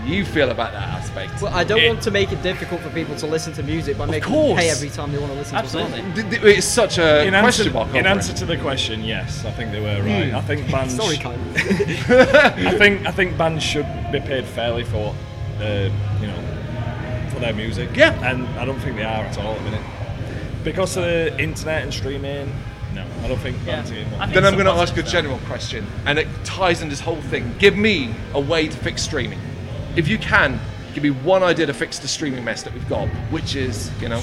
you 0.06 0.25
feel 0.25 0.50
about 0.50 0.73
that 0.73 0.88
aspect. 1.00 1.40
Well, 1.42 1.54
I 1.54 1.64
don't 1.64 1.80
It- 1.80 1.88
want 1.88 2.02
to 2.02 2.11
make 2.11 2.32
it 2.32 2.42
difficult 2.42 2.80
for 2.82 2.90
people 2.90 3.14
to 3.16 3.26
listen 3.26 3.52
to 3.54 3.62
music 3.62 3.96
by 3.99 4.06
making 4.06 4.23
course. 4.30 4.49
them 4.50 4.56
pay 4.58 4.70
every 4.70 4.90
time 4.90 5.12
they 5.12 5.18
want 5.18 5.32
to 5.32 5.38
listen 5.38 5.56
Absolutely. 5.56 6.00
to 6.00 6.06
a 6.08 6.12
song. 6.14 6.14
Th- 6.30 6.42
th- 6.42 6.56
It's 6.58 6.66
such 6.66 6.99
a 6.99 7.25
In 7.25 7.30
question 7.34 7.66
answer, 7.68 7.70
mark. 7.78 7.94
in 7.94 8.06
answer 8.06 8.32
it. 8.32 8.37
to 8.38 8.46
the 8.46 8.56
question, 8.58 9.02
yes, 9.04 9.44
I 9.44 9.50
think 9.52 9.73
they 9.73 9.80
were 9.80 10.02
right. 10.02 10.34
I 10.34 10.40
think 10.42 10.70
bands. 10.70 10.94
Sorry, 10.96 11.16
Kyle. 11.16 11.38
I 11.56 12.75
think 12.78 13.06
I 13.06 13.11
think 13.11 13.37
bands 13.38 13.62
should 13.64 13.87
be 14.12 14.20
paid 14.20 14.44
fairly 14.44 14.84
for, 14.84 15.14
uh, 15.61 15.88
you 16.20 16.26
know, 16.26 16.38
for 17.32 17.40
their 17.40 17.52
music. 17.54 17.90
Yeah. 17.94 18.12
And 18.28 18.46
I 18.58 18.64
don't 18.64 18.78
think 18.80 18.96
they 18.96 19.04
are 19.04 19.25
at 19.25 19.38
all 19.38 19.52
at 19.52 19.58
the 19.58 19.64
minute. 19.64 19.80
Because 20.62 20.96
of 20.96 21.04
the 21.04 21.38
internet 21.38 21.82
and 21.82 21.92
streaming, 21.92 22.52
no, 22.94 23.04
I 23.23 23.28
don't 23.28 23.38
think 23.40 23.62
bands 23.66 23.90
are 23.90 23.94
I 23.94 23.99
think 24.26 24.34
Then 24.34 24.44
I'm 24.46 24.54
going 24.54 24.66
to 24.66 24.73
ask 24.73 24.96
a 24.96 25.02
general 25.02 25.38
question, 25.46 25.87
and 26.06 26.18
it 26.18 26.28
ties 26.44 26.80
in 26.80 26.88
this 26.88 27.00
whole 27.00 27.20
thing. 27.23 27.54
Give 27.58 27.76
me 27.76 28.14
a 28.34 28.40
way 28.40 28.68
to 28.68 28.76
fix 28.78 29.02
streaming. 29.02 29.40
If 29.96 30.08
you 30.08 30.18
can, 30.18 30.58
give 30.94 31.02
me 31.02 31.10
one 31.10 31.42
idea 31.42 31.66
to 31.66 31.74
fix 31.74 31.98
the 31.98 32.08
streaming 32.08 32.44
mess 32.44 32.62
that 32.62 32.72
we've 32.72 32.88
got, 32.88 33.08
which 33.30 33.56
is, 33.56 33.90
you 34.00 34.08
know, 34.08 34.22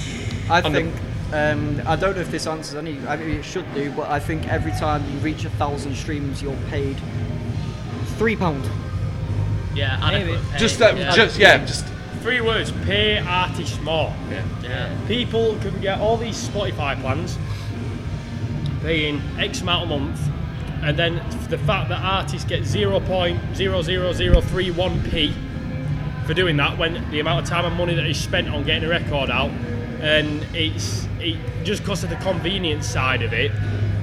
I 0.49 0.61
under- 0.61 0.81
think 0.81 0.95
um, 1.33 1.81
I 1.85 1.95
don't 1.95 2.15
know 2.15 2.21
if 2.21 2.31
this 2.31 2.47
answers 2.47 2.75
any. 2.75 2.97
I 3.07 3.15
mean, 3.15 3.29
it 3.31 3.43
should 3.43 3.71
do, 3.73 3.91
but 3.91 4.09
I 4.09 4.19
think 4.19 4.47
every 4.49 4.71
time 4.73 5.03
you 5.11 5.17
reach 5.19 5.45
a 5.45 5.49
thousand 5.51 5.95
streams, 5.95 6.41
you're 6.41 6.57
paid 6.69 6.97
three 8.17 8.35
pound. 8.35 8.67
Yeah, 9.73 9.97
Maybe. 10.11 10.33
adequate 10.33 10.51
pay. 10.51 10.57
just 10.57 10.79
that, 10.79 10.97
yeah. 10.97 11.15
just 11.15 11.39
yeah, 11.39 11.65
just 11.65 11.85
Three 12.21 12.41
words: 12.41 12.71
pay 12.85 13.17
artists 13.17 13.79
more. 13.81 14.13
Yeah. 14.29 14.43
yeah. 14.61 14.95
People 15.07 15.55
can 15.61 15.79
get 15.81 15.99
all 15.99 16.17
these 16.17 16.37
Spotify 16.47 16.99
plans, 17.01 17.35
paying 18.83 19.19
X 19.39 19.61
amount 19.61 19.85
a 19.85 19.87
month, 19.97 20.19
and 20.83 20.95
then 20.99 21.15
the 21.49 21.57
fact 21.57 21.89
that 21.89 21.99
artists 22.03 22.45
get 22.47 22.61
0.00031p 22.61 25.33
for 26.25 26.33
doing 26.33 26.57
that 26.57 26.77
when 26.77 27.09
the 27.11 27.19
amount 27.19 27.43
of 27.43 27.49
time 27.49 27.65
and 27.65 27.75
money 27.75 27.93
that 27.95 28.05
is 28.05 28.19
spent 28.19 28.47
on 28.49 28.63
getting 28.63 28.83
a 28.83 28.89
record 28.89 29.29
out, 29.29 29.49
and 30.01 30.45
it's 30.55 31.07
it 31.19 31.37
just 31.63 31.83
because 31.83 32.03
of 32.03 32.09
the 32.09 32.15
convenience 32.17 32.87
side 32.87 33.21
of 33.21 33.33
it, 33.33 33.51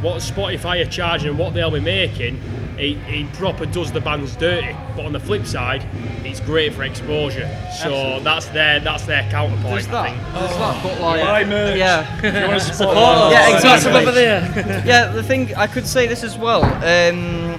what 0.02 0.16
Spotify 0.18 0.84
are 0.86 0.90
charging 0.90 1.30
and 1.30 1.38
what 1.38 1.54
they'll 1.54 1.70
be 1.72 1.80
making, 1.80 2.36
it, 2.78 2.96
it 3.08 3.32
proper 3.32 3.66
does 3.66 3.90
the 3.90 4.00
bands 4.00 4.36
dirty. 4.36 4.76
But 4.94 5.04
on 5.06 5.12
the 5.12 5.18
flip 5.18 5.44
side, 5.44 5.84
it's 6.24 6.38
great 6.38 6.72
for 6.74 6.84
exposure. 6.84 7.48
So 7.82 8.20
that's 8.20 8.46
their 8.46 8.78
that's 8.78 9.04
their 9.06 9.28
counterpoint. 9.30 9.64
There's 9.64 9.88
I 9.88 9.90
that. 9.90 10.10
think. 10.10 10.32
There's 10.34 10.58
that. 10.58 10.82
But 10.84 11.00
like, 11.00 11.20
Buy 11.22 11.44
merch. 11.44 11.76
yeah. 11.78 12.42
You 12.42 12.48
want 12.48 12.62
to 12.62 12.74
support 12.74 12.96
Oh, 12.96 13.30
Yeah, 13.32 13.56
exactly. 13.56 13.92
over 13.92 14.12
there. 14.12 14.82
yeah, 14.86 15.06
the 15.12 15.22
thing 15.24 15.52
I 15.56 15.66
could 15.66 15.86
say 15.86 16.06
this 16.06 16.22
as 16.22 16.38
well. 16.38 16.62
Um, 16.64 17.58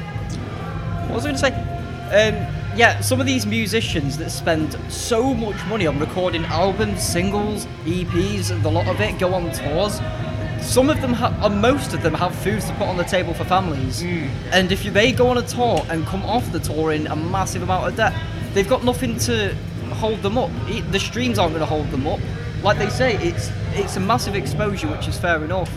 what 1.09 1.15
was 1.15 1.25
I 1.25 1.29
going 1.31 1.35
to 1.35 1.39
say? 1.39 2.47
Um, 2.47 2.55
yeah, 2.75 2.99
some 3.01 3.19
of 3.19 3.25
these 3.25 3.45
musicians 3.45 4.17
that 4.17 4.29
spend 4.29 4.77
so 4.89 5.33
much 5.33 5.63
money 5.67 5.87
on 5.87 5.99
recording 5.99 6.45
albums, 6.45 7.01
singles, 7.01 7.65
EPs, 7.85 8.51
and 8.51 8.63
a 8.65 8.69
lot 8.69 8.87
of 8.87 8.99
it 9.01 9.19
go 9.19 9.33
on 9.33 9.51
tours. 9.51 9.99
Some 10.61 10.89
of 10.89 11.01
them, 11.01 11.13
ha- 11.13 11.37
or 11.43 11.49
most 11.49 11.93
of 11.93 12.03
them, 12.03 12.13
have 12.13 12.35
food 12.35 12.61
to 12.61 12.73
put 12.73 12.87
on 12.87 12.97
the 12.97 13.03
table 13.03 13.33
for 13.33 13.43
families. 13.43 14.01
Hmm. 14.01 14.27
And 14.51 14.71
if 14.71 14.85
you, 14.85 14.91
they 14.91 15.11
go 15.11 15.27
on 15.29 15.37
a 15.37 15.41
tour 15.41 15.85
and 15.89 16.05
come 16.05 16.23
off 16.23 16.51
the 16.51 16.59
tour 16.59 16.91
in 16.91 17.07
a 17.07 17.15
massive 17.15 17.63
amount 17.63 17.87
of 17.87 17.95
debt, 17.95 18.13
they've 18.53 18.67
got 18.67 18.83
nothing 18.83 19.17
to 19.19 19.55
hold 19.93 20.21
them 20.21 20.37
up. 20.37 20.51
It, 20.67 20.91
the 20.91 20.99
streams 20.99 21.39
aren't 21.39 21.53
going 21.53 21.61
to 21.61 21.65
hold 21.65 21.89
them 21.91 22.07
up. 22.07 22.19
Like 22.61 22.77
they 22.77 22.89
say, 22.89 23.15
it's 23.15 23.51
it's 23.71 23.95
a 23.95 24.01
massive 24.01 24.35
exposure, 24.35 24.87
which 24.87 25.07
is 25.07 25.17
fair 25.17 25.43
enough 25.43 25.71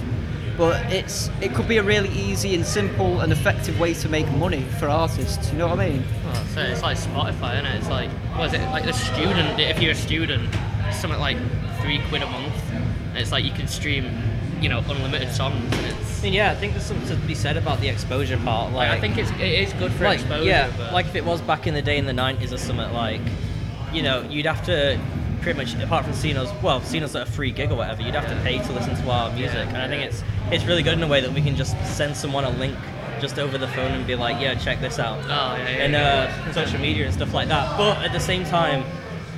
but 0.56 0.92
it's 0.92 1.30
it 1.40 1.54
could 1.54 1.68
be 1.68 1.78
a 1.78 1.82
really 1.82 2.10
easy 2.10 2.54
and 2.54 2.64
simple 2.64 3.20
and 3.20 3.32
effective 3.32 3.78
way 3.80 3.94
to 3.94 4.08
make 4.08 4.30
money 4.32 4.62
for 4.78 4.88
artists. 4.88 5.50
You 5.52 5.58
know 5.58 5.68
what 5.68 5.80
I 5.80 5.88
mean? 5.90 6.04
Well, 6.24 6.44
so 6.46 6.60
it's 6.60 6.82
like 6.82 6.96
Spotify, 6.96 7.54
isn't 7.54 7.66
it? 7.66 7.76
It's 7.76 7.88
like, 7.88 8.10
what 8.36 8.46
is 8.48 8.54
it? 8.54 8.64
Like 8.70 8.84
the 8.84 8.92
student, 8.92 9.58
if 9.60 9.80
you're 9.80 9.92
a 9.92 9.94
student, 9.94 10.48
something 10.92 11.20
like 11.20 11.36
three 11.80 12.00
quid 12.08 12.22
a 12.22 12.26
month. 12.26 12.54
And 12.72 13.18
it's 13.18 13.32
like 13.32 13.44
you 13.44 13.52
can 13.52 13.68
stream, 13.68 14.10
you 14.60 14.68
know, 14.68 14.78
unlimited 14.78 15.30
songs. 15.32 15.54
And 15.76 15.86
it's, 15.86 16.20
I 16.20 16.22
mean, 16.24 16.32
yeah, 16.32 16.50
I 16.50 16.54
think 16.54 16.72
there's 16.72 16.86
something 16.86 17.08
to 17.08 17.16
be 17.26 17.34
said 17.34 17.56
about 17.56 17.80
the 17.80 17.88
exposure 17.88 18.38
part. 18.38 18.72
Like, 18.72 18.90
I 18.90 19.00
think 19.00 19.18
it's 19.18 19.30
it 19.32 19.40
is 19.40 19.72
good 19.74 19.92
for 19.92 20.04
like 20.04 20.20
exposure. 20.20 20.44
yeah, 20.44 20.72
but 20.76 20.92
like 20.92 21.06
if 21.06 21.14
it 21.14 21.24
was 21.24 21.40
back 21.42 21.66
in 21.66 21.74
the 21.74 21.82
day 21.82 21.98
in 21.98 22.06
the 22.06 22.12
90s 22.12 22.52
or 22.52 22.58
something 22.58 22.92
like, 22.92 23.20
you 23.92 24.02
know, 24.02 24.22
you'd 24.22 24.46
have 24.46 24.64
to 24.66 24.98
pretty 25.42 25.58
much 25.58 25.74
apart 25.82 26.04
from 26.04 26.14
seeing 26.14 26.36
us, 26.36 26.50
well, 26.62 26.80
seeing 26.80 27.02
us 27.02 27.14
at 27.14 27.28
a 27.28 27.30
free 27.30 27.50
gig 27.50 27.70
or 27.70 27.74
whatever, 27.74 28.02
you'd 28.02 28.14
have 28.14 28.28
to 28.28 28.36
pay 28.42 28.58
to 28.58 28.72
listen 28.72 28.94
to 28.96 29.10
our 29.10 29.32
music. 29.32 29.68
And 29.68 29.76
I 29.76 29.88
think 29.88 30.04
it's 30.04 30.22
it's 30.50 30.64
really 30.64 30.82
good 30.82 30.94
in 30.94 31.02
a 31.02 31.08
way 31.08 31.20
that 31.20 31.32
we 31.32 31.42
can 31.42 31.56
just 31.56 31.76
send 31.84 32.16
someone 32.16 32.44
a 32.44 32.50
link 32.50 32.76
just 33.20 33.38
over 33.38 33.56
the 33.58 33.68
phone 33.68 33.92
and 33.92 34.06
be 34.06 34.16
like, 34.16 34.40
yeah, 34.40 34.54
check 34.54 34.80
this 34.80 34.98
out. 34.98 35.18
Oh, 35.24 35.28
yeah, 35.28 35.58
yeah, 35.58 35.84
and 35.84 35.92
yeah. 35.92 36.44
uh, 36.48 36.52
social 36.52 36.80
media 36.80 37.04
and 37.04 37.14
stuff 37.14 37.32
like 37.32 37.48
that. 37.48 37.76
But 37.78 37.98
at 37.98 38.12
the 38.12 38.20
same 38.20 38.44
time, 38.44 38.84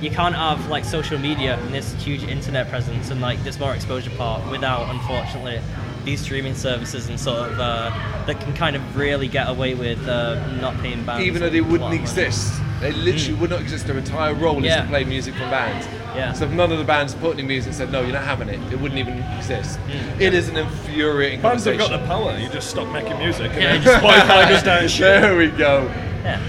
you 0.01 0.09
can't 0.09 0.35
have 0.35 0.67
like 0.67 0.83
social 0.83 1.17
media 1.17 1.57
and 1.57 1.73
this 1.73 1.93
huge 2.03 2.23
internet 2.23 2.69
presence 2.69 3.11
and 3.11 3.21
like 3.21 3.41
this 3.43 3.59
more 3.59 3.73
exposure 3.73 4.09
part 4.11 4.49
without, 4.49 4.89
unfortunately, 4.93 5.61
these 6.03 6.21
streaming 6.21 6.55
services 6.55 7.09
and 7.09 7.19
sort 7.19 7.49
of 7.51 7.59
uh, 7.59 7.89
that 8.25 8.39
can 8.39 8.53
kind 8.53 8.75
of 8.75 8.97
really 8.97 9.27
get 9.27 9.49
away 9.49 9.73
with 9.73 10.05
uh, 10.07 10.45
not 10.57 10.77
paying 10.79 11.03
bands. 11.05 11.25
even 11.25 11.41
though 11.41 11.49
they 11.49 11.61
wouldn't 11.61 11.83
of 11.83 11.89
money. 11.89 12.01
exist. 12.01 12.61
They 12.81 12.91
literally 12.91 13.35
mm. 13.35 13.39
would 13.39 13.49
not 13.49 13.61
exist. 13.61 13.87
Their 13.87 13.97
entire 13.97 14.33
role 14.33 14.63
is 14.63 14.75
to 14.75 14.85
play 14.87 15.03
music 15.03 15.33
from 15.35 15.49
bands. 15.49 15.87
Yeah. 16.15 16.33
So 16.33 16.45
if 16.45 16.51
none 16.51 16.71
of 16.71 16.77
the 16.77 16.83
bands 16.83 17.13
put 17.15 17.37
any 17.37 17.47
music 17.47 17.73
said, 17.73 17.91
no, 17.91 18.01
you're 18.01 18.13
not 18.13 18.23
having 18.23 18.49
it, 18.49 18.59
it 18.71 18.79
wouldn't 18.79 18.99
even 18.99 19.19
exist. 19.37 19.79
Mm. 19.79 20.21
It 20.21 20.33
is 20.33 20.49
an 20.49 20.57
infuriating 20.57 21.41
Bands 21.41 21.65
have 21.65 21.77
got 21.77 21.91
the 21.91 22.05
power. 22.05 22.37
You 22.37 22.49
just 22.49 22.69
stop 22.69 22.91
making 22.91 23.17
music 23.17 23.51
and 23.53 23.61
Yeah. 23.61 23.77
then 23.77 24.01
Spotify 24.01 24.49
goes 24.49 24.63
down 24.71 24.87
shit. 24.87 25.21
There 25.21 25.37
we 25.37 25.49
go. 25.49 25.83
Yeah. 26.23 26.41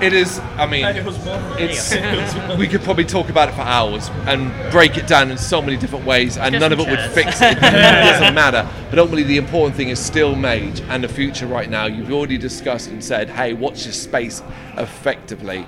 It 0.00 0.14
is, 0.14 0.38
I 0.56 0.66
mean, 0.66 0.84
Hey, 0.84 1.00
husband. 1.00 1.60
it's, 1.60 1.94
we 2.58 2.66
could 2.66 2.80
probably 2.82 3.04
talk 3.04 3.28
about 3.28 3.50
it 3.50 3.52
for 3.54 3.60
hours 3.60 4.08
and 4.26 4.50
break 4.72 4.96
it 4.96 5.06
down 5.06 5.30
in 5.30 5.36
so 5.36 5.60
many 5.60 5.76
different 5.76 6.06
ways, 6.06 6.38
and 6.38 6.54
Just 6.54 6.60
none 6.60 6.72
of 6.72 6.80
some 6.80 6.88
it 6.88 6.90
would 6.98 7.10
fix 7.10 7.40
it. 7.42 7.58
it 7.58 7.60
doesn't 7.60 8.34
matter. 8.34 8.66
But 8.88 8.98
ultimately, 8.98 9.24
the 9.24 9.36
important 9.36 9.76
thing 9.76 9.90
is 9.90 9.98
Steel 9.98 10.34
Mage 10.34 10.80
and 10.88 11.04
the 11.04 11.08
future 11.08 11.46
right 11.46 11.68
now. 11.68 11.84
You've 11.84 12.12
already 12.12 12.38
discussed 12.38 12.88
and 12.88 13.04
said, 13.04 13.28
hey, 13.28 13.52
watch 13.52 13.84
your 13.84 13.92
space 13.92 14.42
effectively. 14.78 15.66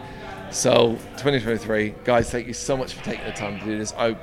So, 0.50 0.92
2023, 1.18 1.94
guys, 2.04 2.30
thank 2.30 2.46
you 2.46 2.54
so 2.54 2.76
much 2.76 2.94
for 2.94 3.04
taking 3.04 3.24
the 3.26 3.32
time 3.32 3.58
to 3.58 3.64
do 3.64 3.78
this. 3.78 3.92
I 3.98 4.16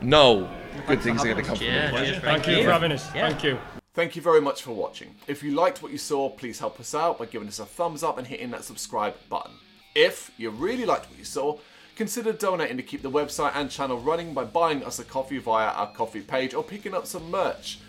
know 0.00 0.50
good 0.86 1.00
things 1.02 1.22
are 1.22 1.24
going 1.24 1.36
to 1.36 1.42
come 1.42 1.56
from 1.56 1.66
it. 1.66 1.90
cheers, 1.92 2.18
Thank 2.18 2.46
you 2.48 2.56
you. 2.56 2.64
for 2.64 2.72
having 2.72 2.92
us. 2.92 3.08
Yeah. 3.14 3.28
Thank 3.28 3.44
you. 3.44 3.58
Thank 3.94 4.16
you 4.16 4.22
very 4.22 4.40
much 4.40 4.62
for 4.62 4.72
watching. 4.72 5.14
If 5.26 5.42
you 5.42 5.50
liked 5.50 5.82
what 5.82 5.92
you 5.92 5.98
saw, 5.98 6.30
please 6.30 6.58
help 6.58 6.80
us 6.80 6.94
out 6.94 7.18
by 7.18 7.26
giving 7.26 7.46
us 7.46 7.58
a 7.58 7.66
thumbs 7.66 8.02
up 8.02 8.16
and 8.16 8.26
hitting 8.26 8.50
that 8.52 8.64
subscribe 8.64 9.14
button. 9.28 9.52
If 9.94 10.30
you 10.38 10.48
really 10.48 10.86
liked 10.86 11.10
what 11.10 11.18
you 11.18 11.26
saw, 11.26 11.58
consider 11.94 12.32
donating 12.32 12.78
to 12.78 12.82
keep 12.82 13.02
the 13.02 13.10
website 13.10 13.52
and 13.54 13.70
channel 13.70 13.98
running 13.98 14.32
by 14.32 14.44
buying 14.44 14.82
us 14.82 14.98
a 14.98 15.04
coffee 15.04 15.36
via 15.36 15.66
our 15.66 15.92
coffee 15.92 16.22
page 16.22 16.54
or 16.54 16.64
picking 16.64 16.94
up 16.94 17.06
some 17.06 17.30
merch 17.30 17.80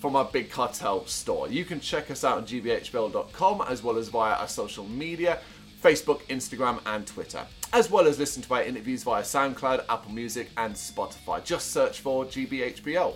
from 0.00 0.16
our 0.16 0.24
Big 0.24 0.48
Cartel 0.48 1.04
store. 1.04 1.46
You 1.50 1.66
can 1.66 1.78
check 1.78 2.10
us 2.10 2.24
out 2.24 2.38
on 2.38 2.46
gbhbl.com 2.46 3.64
as 3.68 3.82
well 3.82 3.98
as 3.98 4.08
via 4.08 4.36
our 4.36 4.48
social 4.48 4.86
media 4.86 5.40
Facebook, 5.82 6.22
Instagram, 6.28 6.80
and 6.86 7.06
Twitter, 7.06 7.46
as 7.74 7.90
well 7.90 8.06
as 8.06 8.18
listen 8.18 8.42
to 8.42 8.54
our 8.54 8.62
interviews 8.62 9.02
via 9.02 9.22
SoundCloud, 9.22 9.84
Apple 9.90 10.12
Music, 10.12 10.48
and 10.56 10.74
Spotify. 10.74 11.44
Just 11.44 11.72
search 11.72 12.00
for 12.00 12.24
GBHBL 12.24 13.14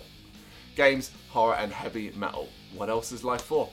games, 0.79 1.11
horror, 1.27 1.55
and 1.55 1.73
heavy 1.73 2.09
metal. 2.15 2.47
What 2.73 2.89
else 2.89 3.11
is 3.11 3.25
life 3.25 3.41
for? 3.41 3.67